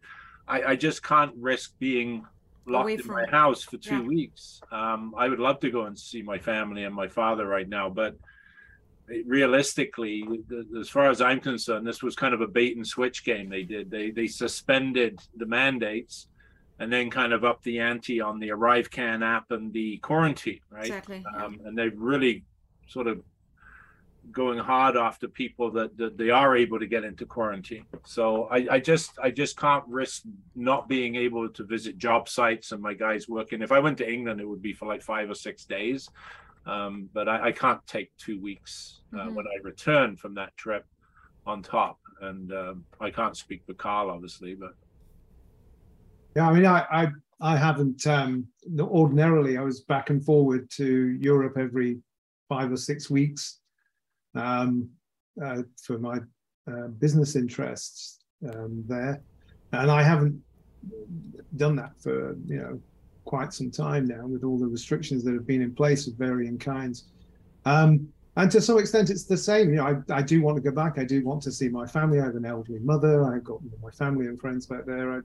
I, 0.48 0.62
I 0.62 0.76
just 0.76 1.02
can't 1.02 1.32
risk 1.36 1.74
being 1.78 2.26
locked 2.66 2.90
in 2.90 3.06
my 3.06 3.26
house 3.26 3.62
for 3.62 3.76
two 3.76 3.98
yeah. 3.98 4.08
weeks 4.08 4.62
um 4.72 5.14
I 5.18 5.28
would 5.28 5.38
love 5.38 5.60
to 5.60 5.70
go 5.70 5.84
and 5.84 5.98
see 5.98 6.22
my 6.22 6.38
family 6.38 6.84
and 6.84 6.94
my 6.94 7.08
father 7.08 7.46
right 7.46 7.68
now 7.68 7.90
but 7.90 8.16
realistically, 9.26 10.24
as 10.78 10.88
far 10.88 11.10
as 11.10 11.20
I'm 11.20 11.40
concerned, 11.40 11.86
this 11.86 12.02
was 12.02 12.16
kind 12.16 12.34
of 12.34 12.40
a 12.40 12.46
bait 12.46 12.76
and 12.76 12.86
switch 12.86 13.24
game. 13.24 13.48
They 13.48 13.62
did 13.62 13.90
they 13.90 14.10
they 14.10 14.26
suspended 14.26 15.20
the 15.36 15.46
mandates, 15.46 16.28
and 16.78 16.92
then 16.92 17.10
kind 17.10 17.32
of 17.32 17.44
up 17.44 17.62
the 17.62 17.80
ante 17.80 18.20
on 18.20 18.38
the 18.38 18.48
ArriveCAN 18.48 19.24
app 19.24 19.50
and 19.50 19.72
the 19.72 19.98
quarantine, 19.98 20.60
right? 20.70 20.86
Exactly. 20.86 21.24
Um, 21.36 21.60
and 21.64 21.76
they've 21.76 21.96
really 21.96 22.44
sort 22.88 23.06
of 23.06 23.22
going 24.32 24.58
hard 24.58 24.96
after 24.96 25.28
people 25.28 25.70
that, 25.70 25.96
that 25.96 26.16
they 26.16 26.30
are 26.30 26.56
able 26.56 26.78
to 26.78 26.86
get 26.86 27.04
into 27.04 27.26
quarantine. 27.26 27.84
So 28.06 28.44
I, 28.44 28.66
I 28.70 28.80
just 28.80 29.18
I 29.22 29.30
just 29.30 29.56
can't 29.58 29.84
risk 29.86 30.22
not 30.54 30.88
being 30.88 31.14
able 31.14 31.48
to 31.48 31.64
visit 31.64 31.98
job 31.98 32.28
sites 32.28 32.72
and 32.72 32.82
my 32.82 32.94
guys 32.94 33.28
working. 33.28 33.62
If 33.62 33.72
I 33.72 33.80
went 33.80 33.98
to 33.98 34.10
England, 34.10 34.40
it 34.40 34.48
would 34.48 34.62
be 34.62 34.72
for 34.72 34.88
like 34.88 35.02
five 35.02 35.30
or 35.30 35.34
six 35.34 35.64
days. 35.64 36.08
Um, 36.66 37.08
but 37.12 37.28
I, 37.28 37.48
I, 37.48 37.52
can't 37.52 37.86
take 37.86 38.10
two 38.16 38.40
weeks 38.40 39.00
uh, 39.12 39.18
mm-hmm. 39.18 39.34
when 39.34 39.46
I 39.46 39.62
return 39.62 40.16
from 40.16 40.34
that 40.36 40.56
trip 40.56 40.86
on 41.46 41.62
top. 41.62 41.98
And 42.22 42.52
um, 42.52 42.84
I 43.00 43.10
can't 43.10 43.36
speak 43.36 43.64
for 43.66 43.74
Karl, 43.74 44.10
obviously, 44.10 44.54
but 44.54 44.74
yeah, 46.34 46.48
I 46.48 46.52
mean, 46.52 46.66
I 46.66 46.86
I, 46.90 47.08
I 47.40 47.56
haven't 47.56 48.06
um, 48.06 48.46
ordinarily. 48.80 49.58
I 49.58 49.62
was 49.62 49.82
back 49.82 50.10
and 50.10 50.24
forward 50.24 50.70
to 50.76 51.10
Europe 51.20 51.56
every 51.58 52.00
five 52.48 52.72
or 52.72 52.76
six 52.76 53.10
weeks 53.10 53.60
um, 54.34 54.88
uh, 55.42 55.62
for 55.82 55.98
my 55.98 56.18
uh, 56.70 56.88
business 56.98 57.36
interests 57.36 58.20
um, 58.52 58.84
there, 58.88 59.22
and 59.72 59.90
I 59.90 60.02
haven't 60.02 60.40
done 61.56 61.76
that 61.76 61.92
for 62.00 62.36
you 62.46 62.58
know 62.58 62.80
quite 63.24 63.52
some 63.52 63.70
time 63.70 64.06
now 64.06 64.26
with 64.26 64.44
all 64.44 64.58
the 64.58 64.66
restrictions 64.66 65.24
that 65.24 65.34
have 65.34 65.46
been 65.46 65.62
in 65.62 65.74
place 65.74 66.06
of 66.06 66.14
varying 66.14 66.58
kinds. 66.58 67.04
Um, 67.64 68.08
and 68.36 68.50
to 68.50 68.60
some 68.60 68.78
extent, 68.78 69.10
it's 69.10 69.24
the 69.24 69.36
same. 69.36 69.70
You 69.70 69.76
know, 69.76 70.02
I, 70.10 70.16
I 70.16 70.22
do 70.22 70.42
want 70.42 70.56
to 70.56 70.62
go 70.62 70.72
back. 70.72 70.98
I 70.98 71.04
do 71.04 71.24
want 71.24 71.42
to 71.42 71.52
see 71.52 71.68
my 71.68 71.86
family. 71.86 72.20
I 72.20 72.24
have 72.24 72.34
an 72.34 72.44
elderly 72.44 72.80
mother. 72.80 73.32
I've 73.32 73.44
got 73.44 73.60
my 73.82 73.90
family 73.90 74.26
and 74.26 74.40
friends 74.40 74.66
back 74.66 74.86
there. 74.86 75.14
I, 75.14 75.20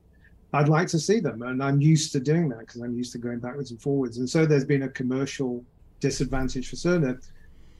I'd 0.53 0.69
like 0.69 0.87
to 0.89 0.99
see 0.99 1.19
them, 1.19 1.41
and 1.43 1.61
I'm 1.61 1.81
used 1.81 2.11
to 2.13 2.19
doing 2.19 2.49
that 2.49 2.59
because 2.59 2.81
I'm 2.81 2.95
used 2.95 3.11
to 3.13 3.17
going 3.19 3.39
backwards 3.39 3.71
and 3.71 3.81
forwards. 3.81 4.17
And 4.17 4.29
so 4.29 4.45
there's 4.45 4.65
been 4.65 4.83
a 4.83 4.89
commercial 4.89 5.63
disadvantage 5.99 6.69
for 6.69 6.75
certain, 6.75 7.09
a 7.09 7.17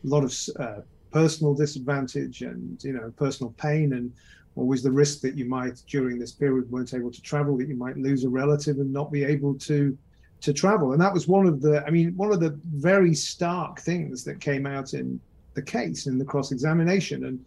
lot 0.03 0.23
of 0.23 0.35
uh, 0.59 0.81
personal 1.11 1.53
disadvantage, 1.53 2.41
and 2.41 2.83
you 2.83 2.93
know, 2.93 3.11
personal 3.17 3.53
pain, 3.57 3.93
and 3.93 4.11
always 4.55 4.83
the 4.83 4.91
risk 4.91 5.21
that 5.21 5.35
you 5.35 5.45
might 5.45 5.81
during 5.88 6.19
this 6.19 6.32
period 6.32 6.69
weren't 6.71 6.93
able 6.93 7.12
to 7.12 7.21
travel, 7.21 7.58
that 7.58 7.67
you 7.67 7.75
might 7.75 7.97
lose 7.97 8.23
a 8.23 8.29
relative 8.29 8.77
and 8.77 8.91
not 8.91 9.12
be 9.12 9.23
able 9.23 9.55
to 9.55 9.97
to 10.41 10.54
travel. 10.54 10.93
And 10.93 11.02
that 11.02 11.13
was 11.13 11.28
one 11.28 11.45
of 11.45 11.62
the, 11.62 11.86
I 11.86 11.89
mean, 11.89 12.15
one 12.15 12.32
of 12.32 12.39
the 12.39 12.60
very 12.73 13.13
stark 13.13 13.82
things 13.82 14.23
that 14.23 14.39
came 14.39 14.65
out 14.65 14.93
in 14.93 15.19
the 15.54 15.62
case 15.62 16.08
in 16.08 16.17
the 16.17 16.25
cross 16.25 16.52
examination. 16.52 17.25
And, 17.25 17.45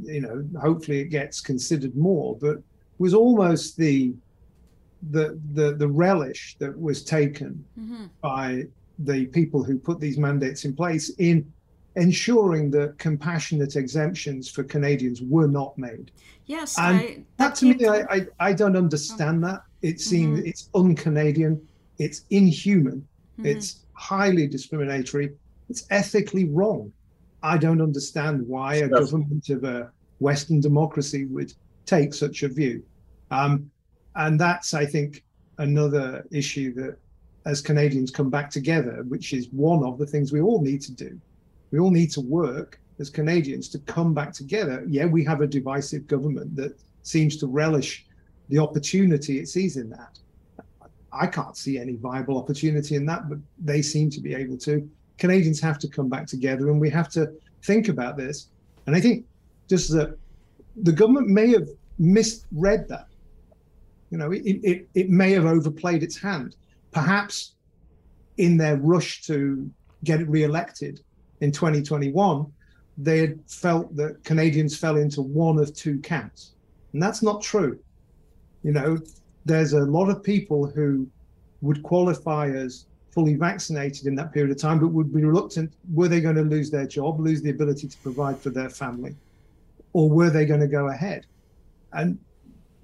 you 0.00 0.20
know, 0.20 0.44
hopefully 0.60 1.00
it 1.00 1.06
gets 1.06 1.40
considered 1.40 1.96
more, 1.96 2.36
but 2.40 2.58
was 2.98 3.14
almost 3.14 3.76
the, 3.76 4.14
the, 5.10 5.40
the, 5.52 5.74
the 5.74 5.88
relish 5.88 6.56
that 6.58 6.78
was 6.78 7.02
taken 7.02 7.64
mm-hmm. 7.78 8.06
by 8.20 8.64
the 9.00 9.26
people 9.26 9.64
who 9.64 9.78
put 9.78 9.98
these 9.98 10.18
mandates 10.18 10.64
in 10.64 10.76
place 10.76 11.10
in 11.18 11.50
ensuring 11.96 12.70
that 12.70 12.96
compassionate 12.98 13.76
exemptions 13.76 14.48
for 14.48 14.62
Canadians 14.62 15.20
were 15.22 15.48
not 15.48 15.76
made. 15.76 16.10
Yes, 16.46 16.78
and 16.78 16.98
I, 16.98 17.02
that, 17.02 17.24
that 17.38 17.54
to 17.56 17.64
me, 17.66 17.86
I, 17.86 18.00
I, 18.02 18.26
I 18.38 18.52
don't 18.52 18.76
understand 18.76 19.44
oh. 19.44 19.48
that. 19.48 19.62
It 19.82 20.00
seems 20.00 20.38
mm-hmm. 20.38 20.48
it's 20.48 20.68
un-Canadian 20.74 21.60
it's 21.98 22.24
inhuman. 22.30 23.06
Mm-hmm. 23.38 23.46
It's 23.46 23.86
highly 23.94 24.46
discriminatory. 24.46 25.32
It's 25.68 25.86
ethically 25.90 26.46
wrong. 26.46 26.92
I 27.42 27.58
don't 27.58 27.80
understand 27.80 28.46
why 28.46 28.76
a 28.76 28.88
government 28.88 29.48
of 29.48 29.64
a 29.64 29.90
Western 30.20 30.60
democracy 30.60 31.24
would 31.26 31.52
take 31.86 32.14
such 32.14 32.42
a 32.42 32.48
view. 32.48 32.82
Um, 33.30 33.70
and 34.14 34.38
that's, 34.38 34.74
I 34.74 34.86
think, 34.86 35.24
another 35.58 36.24
issue 36.30 36.74
that 36.74 36.98
as 37.44 37.60
Canadians 37.60 38.10
come 38.10 38.30
back 38.30 38.50
together, 38.50 39.04
which 39.08 39.32
is 39.32 39.48
one 39.50 39.84
of 39.84 39.98
the 39.98 40.06
things 40.06 40.32
we 40.32 40.40
all 40.40 40.62
need 40.62 40.80
to 40.82 40.92
do. 40.92 41.20
We 41.70 41.78
all 41.78 41.90
need 41.90 42.10
to 42.12 42.20
work 42.20 42.80
as 43.00 43.10
Canadians 43.10 43.68
to 43.70 43.78
come 43.80 44.14
back 44.14 44.32
together. 44.32 44.84
Yeah, 44.86 45.06
we 45.06 45.24
have 45.24 45.40
a 45.40 45.46
divisive 45.46 46.06
government 46.06 46.54
that 46.56 46.78
seems 47.02 47.36
to 47.38 47.46
relish 47.46 48.06
the 48.48 48.58
opportunity 48.58 49.38
it 49.38 49.48
sees 49.48 49.76
in 49.76 49.90
that. 49.90 50.18
I 51.12 51.26
can't 51.26 51.56
see 51.56 51.78
any 51.78 51.96
viable 51.96 52.38
opportunity 52.38 52.96
in 52.96 53.06
that, 53.06 53.28
but 53.28 53.38
they 53.62 53.82
seem 53.82 54.10
to 54.10 54.20
be 54.20 54.34
able 54.34 54.56
to. 54.58 54.88
Canadians 55.18 55.60
have 55.60 55.78
to 55.80 55.88
come 55.88 56.08
back 56.08 56.26
together 56.26 56.70
and 56.70 56.80
we 56.80 56.90
have 56.90 57.08
to 57.10 57.32
think 57.62 57.88
about 57.88 58.16
this. 58.16 58.48
And 58.86 58.96
I 58.96 59.00
think 59.00 59.26
just 59.68 59.92
that 59.92 60.16
the 60.76 60.92
government 60.92 61.28
may 61.28 61.50
have 61.50 61.68
misread 61.98 62.88
that. 62.88 63.06
You 64.10 64.18
know, 64.18 64.30
it, 64.32 64.42
it, 64.42 64.88
it 64.94 65.10
may 65.10 65.32
have 65.32 65.46
overplayed 65.46 66.02
its 66.02 66.18
hand. 66.18 66.56
Perhaps 66.90 67.54
in 68.38 68.56
their 68.56 68.76
rush 68.76 69.22
to 69.22 69.70
get 70.04 70.20
it 70.20 70.28
re-elected 70.28 71.00
in 71.40 71.52
2021, 71.52 72.46
they 72.98 73.18
had 73.18 73.40
felt 73.48 73.94
that 73.96 74.22
Canadians 74.24 74.76
fell 74.76 74.96
into 74.96 75.22
one 75.22 75.58
of 75.58 75.74
two 75.74 75.98
camps. 76.00 76.52
And 76.92 77.02
that's 77.02 77.22
not 77.22 77.42
true. 77.42 77.78
You 78.62 78.72
know, 78.72 78.98
there's 79.44 79.72
a 79.72 79.80
lot 79.80 80.08
of 80.08 80.22
people 80.22 80.66
who 80.66 81.06
would 81.60 81.82
qualify 81.82 82.48
as 82.48 82.86
fully 83.12 83.34
vaccinated 83.34 84.06
in 84.06 84.14
that 84.14 84.32
period 84.32 84.50
of 84.50 84.58
time, 84.58 84.78
but 84.78 84.88
would 84.88 85.12
be 85.12 85.24
reluctant. 85.24 85.72
Were 85.92 86.08
they 86.08 86.20
going 86.20 86.36
to 86.36 86.42
lose 86.42 86.70
their 86.70 86.86
job, 86.86 87.20
lose 87.20 87.42
the 87.42 87.50
ability 87.50 87.88
to 87.88 87.98
provide 87.98 88.38
for 88.38 88.50
their 88.50 88.70
family, 88.70 89.14
or 89.92 90.08
were 90.08 90.30
they 90.30 90.46
going 90.46 90.60
to 90.60 90.68
go 90.68 90.88
ahead? 90.88 91.26
And 91.92 92.18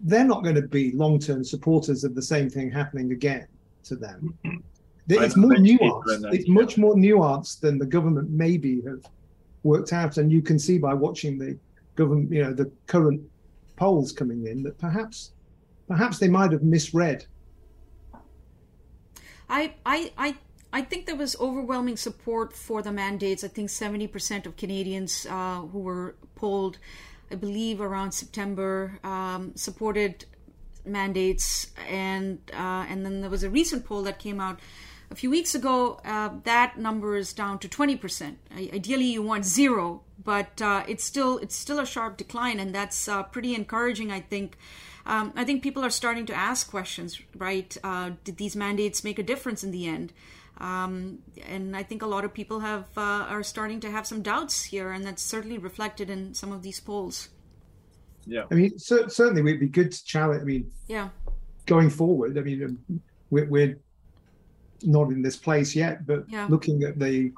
they're 0.00 0.24
not 0.24 0.42
going 0.42 0.54
to 0.54 0.62
be 0.62 0.92
long 0.92 1.18
term 1.18 1.42
supporters 1.42 2.04
of 2.04 2.14
the 2.14 2.22
same 2.22 2.50
thing 2.50 2.70
happening 2.70 3.12
again 3.12 3.46
to 3.84 3.96
them. 3.96 4.38
It's 5.10 5.36
more 5.36 5.52
nuanced. 5.52 6.34
It's 6.34 6.50
much 6.50 6.76
more 6.76 6.94
nuanced 6.94 7.60
than 7.60 7.78
the 7.78 7.86
government 7.86 8.28
maybe 8.28 8.82
have 8.82 9.00
worked 9.62 9.94
out. 9.94 10.18
And 10.18 10.30
you 10.30 10.42
can 10.42 10.58
see 10.58 10.76
by 10.76 10.92
watching 10.92 11.38
the 11.38 11.56
government, 11.96 12.30
you 12.30 12.42
know, 12.42 12.52
the 12.52 12.70
current 12.86 13.22
polls 13.76 14.12
coming 14.12 14.46
in 14.46 14.62
that 14.64 14.76
perhaps 14.76 15.32
perhaps 15.88 16.18
they 16.18 16.28
might 16.28 16.52
have 16.52 16.62
misread. 16.62 17.26
I, 19.48 19.74
I, 19.84 20.12
I, 20.18 20.34
I 20.72 20.82
think 20.82 21.06
there 21.06 21.16
was 21.16 21.34
overwhelming 21.40 21.96
support 21.96 22.52
for 22.52 22.82
the 22.82 22.92
mandates. 22.92 23.42
I 23.42 23.48
think 23.48 23.70
70% 23.70 24.46
of 24.46 24.56
Canadians 24.56 25.26
uh, 25.28 25.62
who 25.62 25.78
were 25.80 26.14
polled, 26.34 26.78
I 27.30 27.34
believe 27.34 27.80
around 27.80 28.12
September, 28.12 28.98
um, 29.02 29.52
supported 29.56 30.26
mandates. 30.84 31.68
And, 31.88 32.38
uh, 32.52 32.84
and 32.88 33.04
then 33.04 33.22
there 33.22 33.30
was 33.30 33.42
a 33.42 33.50
recent 33.50 33.86
poll 33.86 34.02
that 34.02 34.18
came 34.18 34.38
out 34.38 34.60
a 35.10 35.14
few 35.14 35.30
weeks 35.30 35.54
ago. 35.54 36.00
Uh, 36.04 36.30
that 36.44 36.78
number 36.78 37.16
is 37.16 37.32
down 37.32 37.58
to 37.60 37.68
20%. 37.68 38.36
Ideally, 38.54 39.06
you 39.06 39.22
want 39.22 39.46
zero, 39.46 40.02
but 40.22 40.60
uh, 40.60 40.84
it's 40.86 41.04
still 41.04 41.38
it's 41.38 41.54
still 41.54 41.78
a 41.78 41.86
sharp 41.86 42.16
decline, 42.18 42.60
and 42.60 42.74
that's 42.74 43.08
uh, 43.08 43.22
pretty 43.22 43.54
encouraging, 43.54 44.10
I 44.12 44.20
think 44.20 44.58
um, 45.08 45.32
I 45.34 45.44
think 45.44 45.62
people 45.62 45.84
are 45.84 45.90
starting 45.90 46.26
to 46.26 46.34
ask 46.34 46.70
questions, 46.70 47.20
right? 47.34 47.74
Uh, 47.82 48.10
did 48.24 48.36
these 48.36 48.54
mandates 48.54 49.02
make 49.02 49.18
a 49.18 49.22
difference 49.22 49.64
in 49.64 49.70
the 49.70 49.86
end? 49.88 50.12
Um, 50.58 51.20
and 51.46 51.74
I 51.74 51.82
think 51.82 52.02
a 52.02 52.06
lot 52.06 52.24
of 52.24 52.34
people 52.34 52.60
have 52.60 52.86
uh, 52.96 53.24
are 53.28 53.42
starting 53.42 53.80
to 53.80 53.90
have 53.90 54.06
some 54.06 54.22
doubts 54.22 54.64
here, 54.64 54.90
and 54.90 55.04
that's 55.04 55.22
certainly 55.22 55.56
reflected 55.56 56.10
in 56.10 56.34
some 56.34 56.52
of 56.52 56.62
these 56.62 56.78
polls. 56.78 57.30
Yeah, 58.26 58.44
I 58.50 58.54
mean, 58.54 58.78
so, 58.78 59.08
certainly, 59.08 59.40
it'd 59.50 59.60
be 59.60 59.68
good 59.68 59.90
to 59.92 60.04
challenge. 60.04 60.42
I 60.42 60.44
mean, 60.44 60.70
yeah, 60.88 61.08
going 61.66 61.90
forward, 61.90 62.36
I 62.36 62.42
mean, 62.42 62.64
um, 62.64 63.00
we're, 63.30 63.48
we're 63.48 63.78
not 64.82 65.10
in 65.10 65.22
this 65.22 65.36
place 65.36 65.74
yet, 65.74 66.06
but 66.06 66.24
Yeah. 66.28 66.46
looking 66.50 66.82
at 66.82 66.98
the 66.98 67.32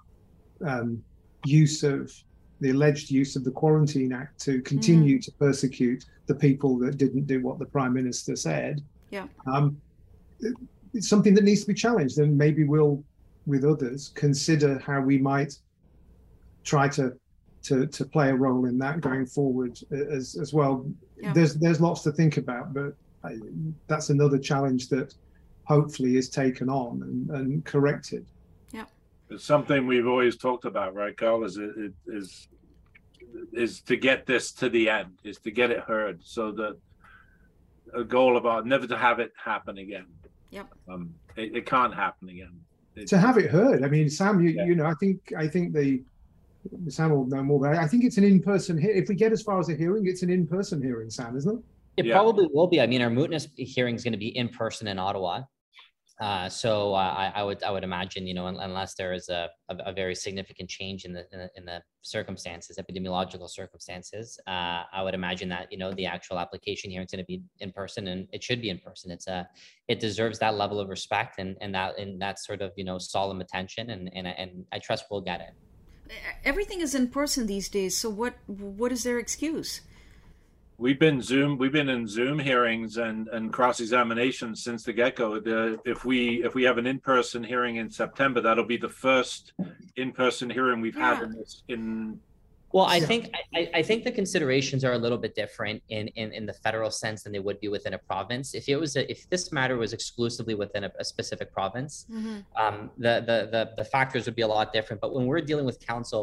um, 0.67 1.03
use 1.45 1.83
of 1.85 2.13
the 2.61 2.71
alleged 2.71 3.11
use 3.11 3.37
of 3.37 3.45
the 3.45 3.51
Quarantine 3.51 4.13
Act 4.13 4.39
to 4.41 4.61
continue 4.63 5.21
to 5.21 5.33
persecute 5.33 6.05
the 6.27 6.35
people 6.35 6.79
that 6.79 6.99
didn't 6.99 7.27
do 7.27 7.41
what 7.43 7.59
the 7.59 7.65
Prime 7.65 7.95
Minister 7.95 8.37
said. 8.37 8.83
Yeah. 9.11 9.27
Um, 9.47 9.81
it's 10.93 11.09
something 11.09 11.35
that 11.35 11.45
needs 11.45 11.63
to 11.63 11.69
be 11.69 11.75
challenged, 11.75 12.19
and 12.19 12.37
maybe 12.37 12.65
we'll, 12.65 13.03
with 13.47 13.65
others, 13.65 14.13
consider 14.15 14.79
how 14.79 15.01
we 15.01 15.19
might 15.19 15.55
try 16.65 16.89
to 16.89 17.17
to 17.63 17.87
to 17.87 18.05
play 18.05 18.31
a 18.31 18.35
role 18.35 18.65
in 18.67 18.79
that 18.79 19.01
going 19.01 19.27
forward 19.27 19.79
as 19.91 20.37
as 20.41 20.53
well. 20.53 20.87
Yeah. 21.19 21.33
There's 21.33 21.55
there's 21.55 21.81
lots 21.81 22.03
to 22.03 22.13
think 22.13 22.37
about, 22.37 22.73
but 22.75 22.95
I, 23.25 23.37
that's 23.87 24.11
another 24.11 24.39
challenge 24.39 24.89
that 24.89 25.15
hopefully 25.65 26.17
is 26.17 26.29
taken 26.29 26.69
on 26.69 27.03
and, 27.03 27.31
and 27.31 27.65
corrected. 27.65 28.27
It's 29.31 29.45
something 29.45 29.87
we've 29.87 30.07
always 30.09 30.37
talked 30.37 30.65
about, 30.65 30.95
right, 30.95 31.17
Karl? 31.17 31.45
Is 31.45 31.57
it 31.57 31.71
it 31.77 31.93
is 32.07 32.49
is 33.53 33.81
to 33.83 33.97
get 33.97 34.27
this 34.27 34.51
to 34.53 34.69
the 34.69 34.91
end, 34.91 35.13
is 35.23 35.39
to 35.39 35.51
get 35.53 35.71
it 35.71 35.81
heard, 35.81 36.21
so 36.25 36.51
that 36.53 36.77
a 37.95 38.03
goal 38.03 38.37
of 38.37 38.45
our 38.45 38.65
never 38.65 38.87
to 38.89 38.99
have 38.99 39.21
it 39.21 39.31
happen 39.43 39.79
again. 39.79 40.07
Yep. 40.51 40.67
Um, 40.89 41.15
it, 41.37 41.57
it 41.59 41.67
can't 41.67 41.95
happen 41.95 42.29
again. 42.29 42.53
It- 42.97 43.07
to 43.09 43.19
have 43.19 43.39
it 43.39 43.51
heard. 43.51 43.85
I 43.85 43.89
mean, 43.89 44.11
Sam, 44.11 44.41
you 44.41 44.51
Yeah. 44.51 44.65
you 44.67 44.75
know, 44.75 44.87
I 44.87 44.95
think 44.95 45.33
I 45.37 45.47
think 45.47 45.73
the 45.73 46.03
Sam 46.89 47.11
will 47.11 47.27
know 47.27 47.43
more, 47.43 47.61
but 47.61 47.77
I 47.77 47.87
think 47.87 48.05
it's 48.05 48.19
an 48.19 48.25
in-person. 48.25 48.79
He- 48.79 48.89
if 48.89 49.09
we 49.09 49.15
get 49.15 49.31
as 49.33 49.43
far 49.43 49.61
as 49.61 49.69
a 49.69 49.75
hearing, 49.77 50.07
it's 50.09 50.23
an 50.23 50.31
in-person 50.31 50.83
hearing, 50.83 51.09
Sam, 51.09 51.37
isn't 51.37 51.59
it? 51.59 51.65
It 51.99 52.07
Yeah. 52.07 52.15
probably 52.15 52.49
will 52.53 52.67
be. 52.67 52.81
I 52.81 52.87
mean, 52.89 53.01
our 53.01 53.11
mootness 53.11 53.47
hearing 53.57 53.95
is 53.95 54.03
going 54.03 54.13
to 54.13 54.19
be 54.19 54.37
in 54.37 54.49
person 54.49 54.89
in 54.89 54.99
Ottawa. 54.99 55.43
Uh, 56.21 56.51
so 56.51 56.93
uh, 56.95 56.99
I, 56.99 57.33
I 57.37 57.43
would 57.43 57.63
I 57.63 57.71
would 57.71 57.83
imagine 57.83 58.27
you 58.27 58.35
know 58.35 58.47
unless 58.47 58.95
there 58.95 59.15
is 59.15 59.31
a, 59.31 59.49
a, 59.71 59.77
a 59.87 59.93
very 59.93 60.15
significant 60.15 60.69
change 60.69 61.07
in 61.07 61.15
the, 61.15 61.25
in 61.33 61.39
the 61.39 61.51
in 61.57 61.65
the 61.65 61.83
circumstances 62.03 62.79
epidemiological 62.79 63.49
circumstances 63.49 64.39
uh, 64.47 64.83
I 64.93 65.03
would 65.03 65.15
imagine 65.15 65.49
that 65.49 65.73
you 65.73 65.79
know 65.79 65.93
the 65.93 66.05
actual 66.05 66.39
application 66.39 66.91
here 66.91 67.01
is 67.01 67.11
going 67.11 67.25
to 67.25 67.27
be 67.27 67.43
in 67.61 67.73
person 67.73 68.07
and 68.09 68.29
it 68.33 68.45
should 68.45 68.61
be 68.61 68.69
in 68.69 68.79
person 68.79 69.11
it's 69.11 69.29
a 69.29 69.49
it 69.89 69.99
deserves 69.99 70.39
that 70.41 70.57
level 70.57 70.79
of 70.79 70.91
respect 70.91 71.39
and 71.39 71.57
and 71.63 71.75
that 71.75 71.99
and 71.99 72.21
that 72.21 72.39
sort 72.39 72.61
of 72.61 72.73
you 72.77 72.85
know 72.85 72.99
solemn 72.99 73.41
attention 73.41 73.89
and 73.89 74.11
and 74.15 74.27
and 74.27 74.67
I 74.73 74.79
trust 74.79 75.07
we'll 75.11 75.23
get 75.23 75.41
it. 75.41 75.55
Everything 76.45 76.81
is 76.81 76.95
in 76.95 77.09
person 77.09 77.47
these 77.47 77.69
days. 77.69 77.97
So 77.97 78.11
what 78.11 78.35
what 78.47 78.93
is 78.93 79.05
their 79.05 79.19
excuse? 79.19 79.81
We've 80.81 80.99
been 80.99 81.21
Zoom. 81.21 81.59
We've 81.59 81.71
been 81.73 81.91
in 81.91 82.09
Zoom 82.09 82.39
hearings 82.39 82.97
and 82.97 83.29
and 83.29 83.53
cross 83.53 83.81
examinations 83.81 84.65
since 84.65 84.83
the 84.83 84.95
get 84.95 85.15
go. 85.15 85.39
The 85.39 85.79
if 85.85 86.07
we 86.07 86.43
if 86.43 86.55
we 86.55 86.63
have 86.63 86.79
an 86.79 86.87
in 86.87 87.01
person 87.01 87.45
hearing 87.45 87.77
in 87.77 87.91
September, 87.91 88.41
that'll 88.41 88.65
be 88.65 88.79
the 88.79 88.89
first 88.89 89.53
in 89.97 90.11
person 90.13 90.49
hearing 90.49 90.81
we've 90.81 90.97
had 90.97 91.23
in 91.23 91.33
this 91.33 91.63
in 91.69 92.19
Well, 92.73 92.87
I 92.87 92.99
think 93.01 93.23
I, 93.35 93.41
I- 93.61 93.71
I 93.81 93.83
think 93.83 94.05
the 94.05 94.13
considerations 94.23 94.83
are 94.87 94.95
a 94.95 94.99
little 95.05 95.19
bit 95.19 95.35
different 95.35 95.83
in, 95.91 96.09
in 96.21 96.33
in 96.33 96.47
the 96.47 96.55
federal 96.67 96.91
sense 96.91 97.25
than 97.25 97.33
they 97.35 97.41
would 97.49 97.61
be 97.61 97.69
within 97.69 97.93
a 97.93 97.99
province. 97.99 98.55
If 98.55 98.65
it 98.71 98.77
was 98.85 98.97
a, 98.97 99.03
if 99.15 99.29
this 99.29 99.53
matter 99.53 99.77
was 99.77 99.93
exclusively 99.93 100.55
within 100.55 100.85
a, 100.85 100.91
a 100.99 101.05
specific 101.05 101.53
province, 101.53 102.07
Mhm. 102.11 102.45
um, 102.63 102.77
the, 102.97 103.15
the 103.29 103.39
the 103.55 103.63
the 103.81 103.85
factors 103.97 104.23
would 104.27 104.37
be 104.43 104.47
a 104.51 104.53
lot 104.57 104.73
different. 104.73 104.99
But 105.05 105.11
when 105.15 105.27
we're 105.27 105.43
dealing 105.51 105.67
with 105.71 105.79
counsel 105.93 106.23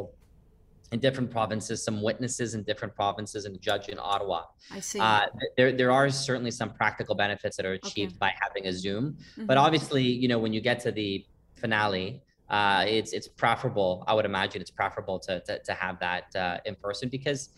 in 0.91 0.99
different 0.99 1.29
provinces, 1.29 1.83
some 1.83 2.01
witnesses 2.01 2.53
in 2.55 2.63
different 2.63 2.95
provinces, 2.95 3.45
and 3.45 3.55
a 3.55 3.59
judge 3.59 3.89
in 3.89 3.97
Ottawa, 3.99 4.43
I 4.71 4.79
see. 4.79 4.99
uh, 5.01 5.25
there 5.57 5.71
there 5.73 5.91
are 5.91 6.09
certainly 6.09 6.51
some 6.51 6.73
practical 6.73 7.13
benefits 7.15 7.57
that 7.57 7.65
are 7.65 7.73
achieved 7.73 8.13
Okay. 8.13 8.19
by 8.19 8.33
having 8.41 8.67
a 8.67 8.73
Zoom. 8.73 9.17
But 9.37 9.57
Mhm. 9.57 9.61
obviously, 9.65 10.03
you 10.03 10.27
know, 10.27 10.39
when 10.39 10.53
you 10.53 10.61
get 10.61 10.79
to 10.81 10.91
the 10.91 11.25
finale, 11.55 12.23
uh, 12.49 12.85
it's 12.87 13.11
it's 13.11 13.27
preferable. 13.27 14.05
I 14.07 14.13
would 14.13 14.25
imagine 14.25 14.61
it's 14.61 14.71
preferable 14.71 15.19
to 15.27 15.41
to, 15.41 15.59
to 15.63 15.73
have 15.73 15.99
that 15.99 16.33
uh, 16.35 16.59
in 16.65 16.75
person 16.75 17.09
because 17.09 17.49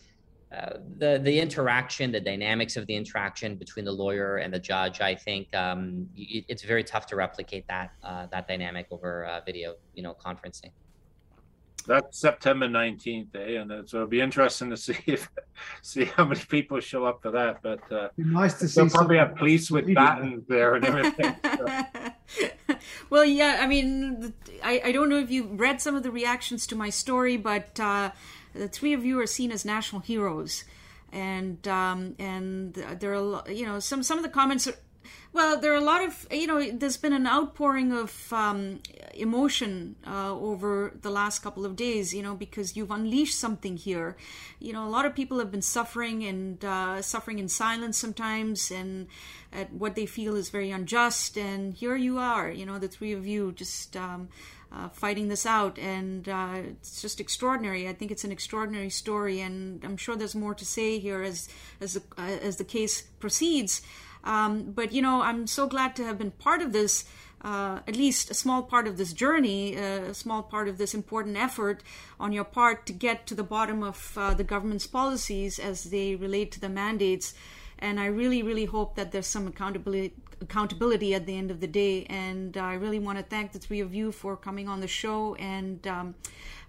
uh, 0.52 0.78
the 0.98 1.20
the 1.22 1.38
interaction, 1.38 2.10
the 2.10 2.20
dynamics 2.20 2.76
of 2.76 2.84
the 2.88 2.96
interaction 2.96 3.54
between 3.56 3.84
the 3.84 3.92
lawyer 3.92 4.38
and 4.38 4.52
the 4.52 4.58
judge, 4.58 5.00
I 5.00 5.14
think 5.14 5.54
um, 5.54 6.08
it's 6.16 6.64
very 6.64 6.82
tough 6.82 7.06
to 7.06 7.14
replicate 7.16 7.64
that 7.68 7.90
uh, 8.02 8.26
that 8.32 8.48
dynamic 8.48 8.86
over 8.90 9.24
uh, 9.26 9.40
video, 9.46 9.76
you 9.94 10.02
know, 10.02 10.14
conferencing. 10.26 10.72
That's 11.82 12.18
September 12.18 12.68
nineteenth, 12.68 13.34
eh? 13.34 13.60
And 13.60 13.70
so 13.88 13.98
it'll 13.98 14.08
be 14.08 14.20
interesting 14.20 14.70
to 14.70 14.76
see 14.76 14.96
if 15.06 15.28
see 15.82 16.04
how 16.04 16.24
many 16.24 16.40
people 16.40 16.80
show 16.80 17.04
up 17.04 17.22
for 17.22 17.30
that. 17.32 17.62
But 17.62 17.90
uh, 17.92 18.08
be 18.16 18.24
nice 18.24 18.54
to 18.60 18.68
see. 18.68 18.80
they'll 18.80 18.90
probably 18.90 19.18
have 19.18 19.36
police 19.36 19.70
with 19.70 19.92
batons 19.92 20.44
there 20.48 20.74
and 20.74 20.84
everything. 20.84 21.36
so. 21.44 22.76
well, 23.10 23.24
yeah, 23.24 23.58
I 23.60 23.66
mean, 23.66 24.32
I, 24.62 24.80
I 24.86 24.92
don't 24.92 25.08
know 25.08 25.18
if 25.18 25.30
you 25.30 25.44
read 25.44 25.80
some 25.80 25.96
of 25.96 26.02
the 26.02 26.10
reactions 26.10 26.66
to 26.68 26.76
my 26.76 26.90
story, 26.90 27.36
but 27.36 27.78
uh, 27.80 28.10
the 28.54 28.68
three 28.68 28.92
of 28.92 29.04
you 29.04 29.18
are 29.20 29.26
seen 29.26 29.52
as 29.52 29.64
national 29.64 30.02
heroes, 30.02 30.64
and 31.12 31.66
um, 31.68 32.14
and 32.18 32.74
there 32.74 33.10
are 33.10 33.14
a 33.14 33.22
lo- 33.22 33.44
you 33.48 33.66
know 33.66 33.80
some 33.80 34.02
some 34.02 34.18
of 34.18 34.24
the 34.24 34.30
comments 34.30 34.66
are. 34.66 34.74
Well, 35.32 35.60
there 35.60 35.72
are 35.72 35.76
a 35.76 35.80
lot 35.80 36.02
of, 36.02 36.26
you 36.32 36.48
know, 36.48 36.72
there's 36.72 36.96
been 36.96 37.12
an 37.12 37.24
outpouring 37.24 37.92
of 37.92 38.32
um, 38.32 38.80
emotion 39.14 39.94
uh, 40.04 40.32
over 40.32 40.92
the 41.02 41.10
last 41.10 41.38
couple 41.38 41.64
of 41.64 41.76
days, 41.76 42.12
you 42.12 42.20
know, 42.20 42.34
because 42.34 42.76
you've 42.76 42.90
unleashed 42.90 43.38
something 43.38 43.76
here. 43.76 44.16
You 44.58 44.72
know, 44.72 44.84
a 44.84 44.90
lot 44.90 45.06
of 45.06 45.14
people 45.14 45.38
have 45.38 45.52
been 45.52 45.62
suffering 45.62 46.24
and 46.24 46.64
uh, 46.64 47.00
suffering 47.00 47.38
in 47.38 47.48
silence 47.48 47.96
sometimes 47.96 48.72
and 48.72 49.06
at 49.52 49.72
what 49.72 49.94
they 49.94 50.04
feel 50.04 50.34
is 50.34 50.50
very 50.50 50.72
unjust. 50.72 51.38
And 51.38 51.74
here 51.74 51.94
you 51.94 52.18
are, 52.18 52.50
you 52.50 52.66
know, 52.66 52.80
the 52.80 52.88
three 52.88 53.12
of 53.12 53.24
you 53.24 53.52
just 53.52 53.96
um, 53.96 54.30
uh, 54.72 54.88
fighting 54.88 55.28
this 55.28 55.46
out. 55.46 55.78
And 55.78 56.28
uh, 56.28 56.62
it's 56.70 57.00
just 57.00 57.20
extraordinary. 57.20 57.88
I 57.88 57.92
think 57.92 58.10
it's 58.10 58.24
an 58.24 58.32
extraordinary 58.32 58.90
story. 58.90 59.40
And 59.40 59.84
I'm 59.84 59.96
sure 59.96 60.16
there's 60.16 60.34
more 60.34 60.56
to 60.56 60.64
say 60.64 60.98
here 60.98 61.22
as, 61.22 61.48
as, 61.80 61.94
the, 61.94 62.02
uh, 62.18 62.22
as 62.22 62.56
the 62.56 62.64
case 62.64 63.02
proceeds. 63.20 63.82
Um, 64.24 64.72
but 64.72 64.92
you 64.92 65.02
know, 65.02 65.22
I'm 65.22 65.46
so 65.46 65.66
glad 65.66 65.96
to 65.96 66.04
have 66.04 66.18
been 66.18 66.30
part 66.32 66.62
of 66.62 66.72
this, 66.72 67.04
uh, 67.42 67.80
at 67.86 67.96
least 67.96 68.30
a 68.30 68.34
small 68.34 68.62
part 68.62 68.86
of 68.86 68.96
this 68.96 69.12
journey, 69.12 69.76
uh, 69.76 70.02
a 70.10 70.14
small 70.14 70.42
part 70.42 70.68
of 70.68 70.78
this 70.78 70.94
important 70.94 71.36
effort 71.36 71.82
on 72.18 72.32
your 72.32 72.44
part 72.44 72.86
to 72.86 72.92
get 72.92 73.26
to 73.28 73.34
the 73.34 73.42
bottom 73.42 73.82
of 73.82 74.12
uh, 74.16 74.34
the 74.34 74.44
government's 74.44 74.86
policies 74.86 75.58
as 75.58 75.84
they 75.84 76.14
relate 76.14 76.52
to 76.52 76.60
the 76.60 76.68
mandates. 76.68 77.34
And 77.80 77.98
I 77.98 78.06
really, 78.06 78.42
really 78.42 78.66
hope 78.66 78.94
that 78.96 79.12
there's 79.12 79.26
some 79.26 79.46
accountability 79.46 80.14
accountability 80.42 81.14
at 81.14 81.26
the 81.26 81.36
end 81.36 81.50
of 81.50 81.60
the 81.60 81.66
day. 81.66 82.04
And 82.04 82.56
I 82.56 82.74
really 82.74 82.98
want 82.98 83.18
to 83.18 83.24
thank 83.24 83.52
the 83.52 83.58
three 83.58 83.80
of 83.80 83.94
you 83.94 84.10
for 84.10 84.36
coming 84.36 84.68
on 84.68 84.80
the 84.80 84.88
show. 84.88 85.34
And 85.34 85.86
um, 85.86 86.14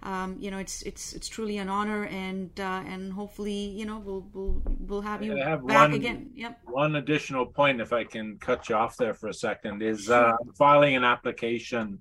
um, 0.04 0.38
you 0.40 0.50
know, 0.50 0.58
it's 0.58 0.82
it's 0.82 1.14
it's 1.14 1.28
truly 1.28 1.60
an 1.60 1.70
honor, 1.70 2.06
and 2.06 2.50
uh, 2.60 2.84
and 2.88 3.14
hopefully, 3.14 3.52
you 3.52 3.86
know, 3.86 4.00
we'll 4.00 4.28
we'll 4.34 4.62
we'll 4.80 5.02
have 5.02 5.22
you 5.22 5.36
have 5.36 5.66
back 5.68 5.90
one- 5.90 5.94
again. 5.94 6.32
Yep. 6.36 6.60
One 6.66 6.96
additional 6.96 7.46
point, 7.46 7.82
if 7.82 7.94
I 7.94 8.04
can 8.04 8.38
cut 8.40 8.68
you 8.68 8.76
off 8.76 8.98
there 8.98 9.14
for 9.14 9.28
a 9.28 9.34
second, 9.34 9.84
is 9.84 10.10
uh, 10.10 10.34
filing 10.58 10.96
an 10.96 11.04
application 11.04 12.00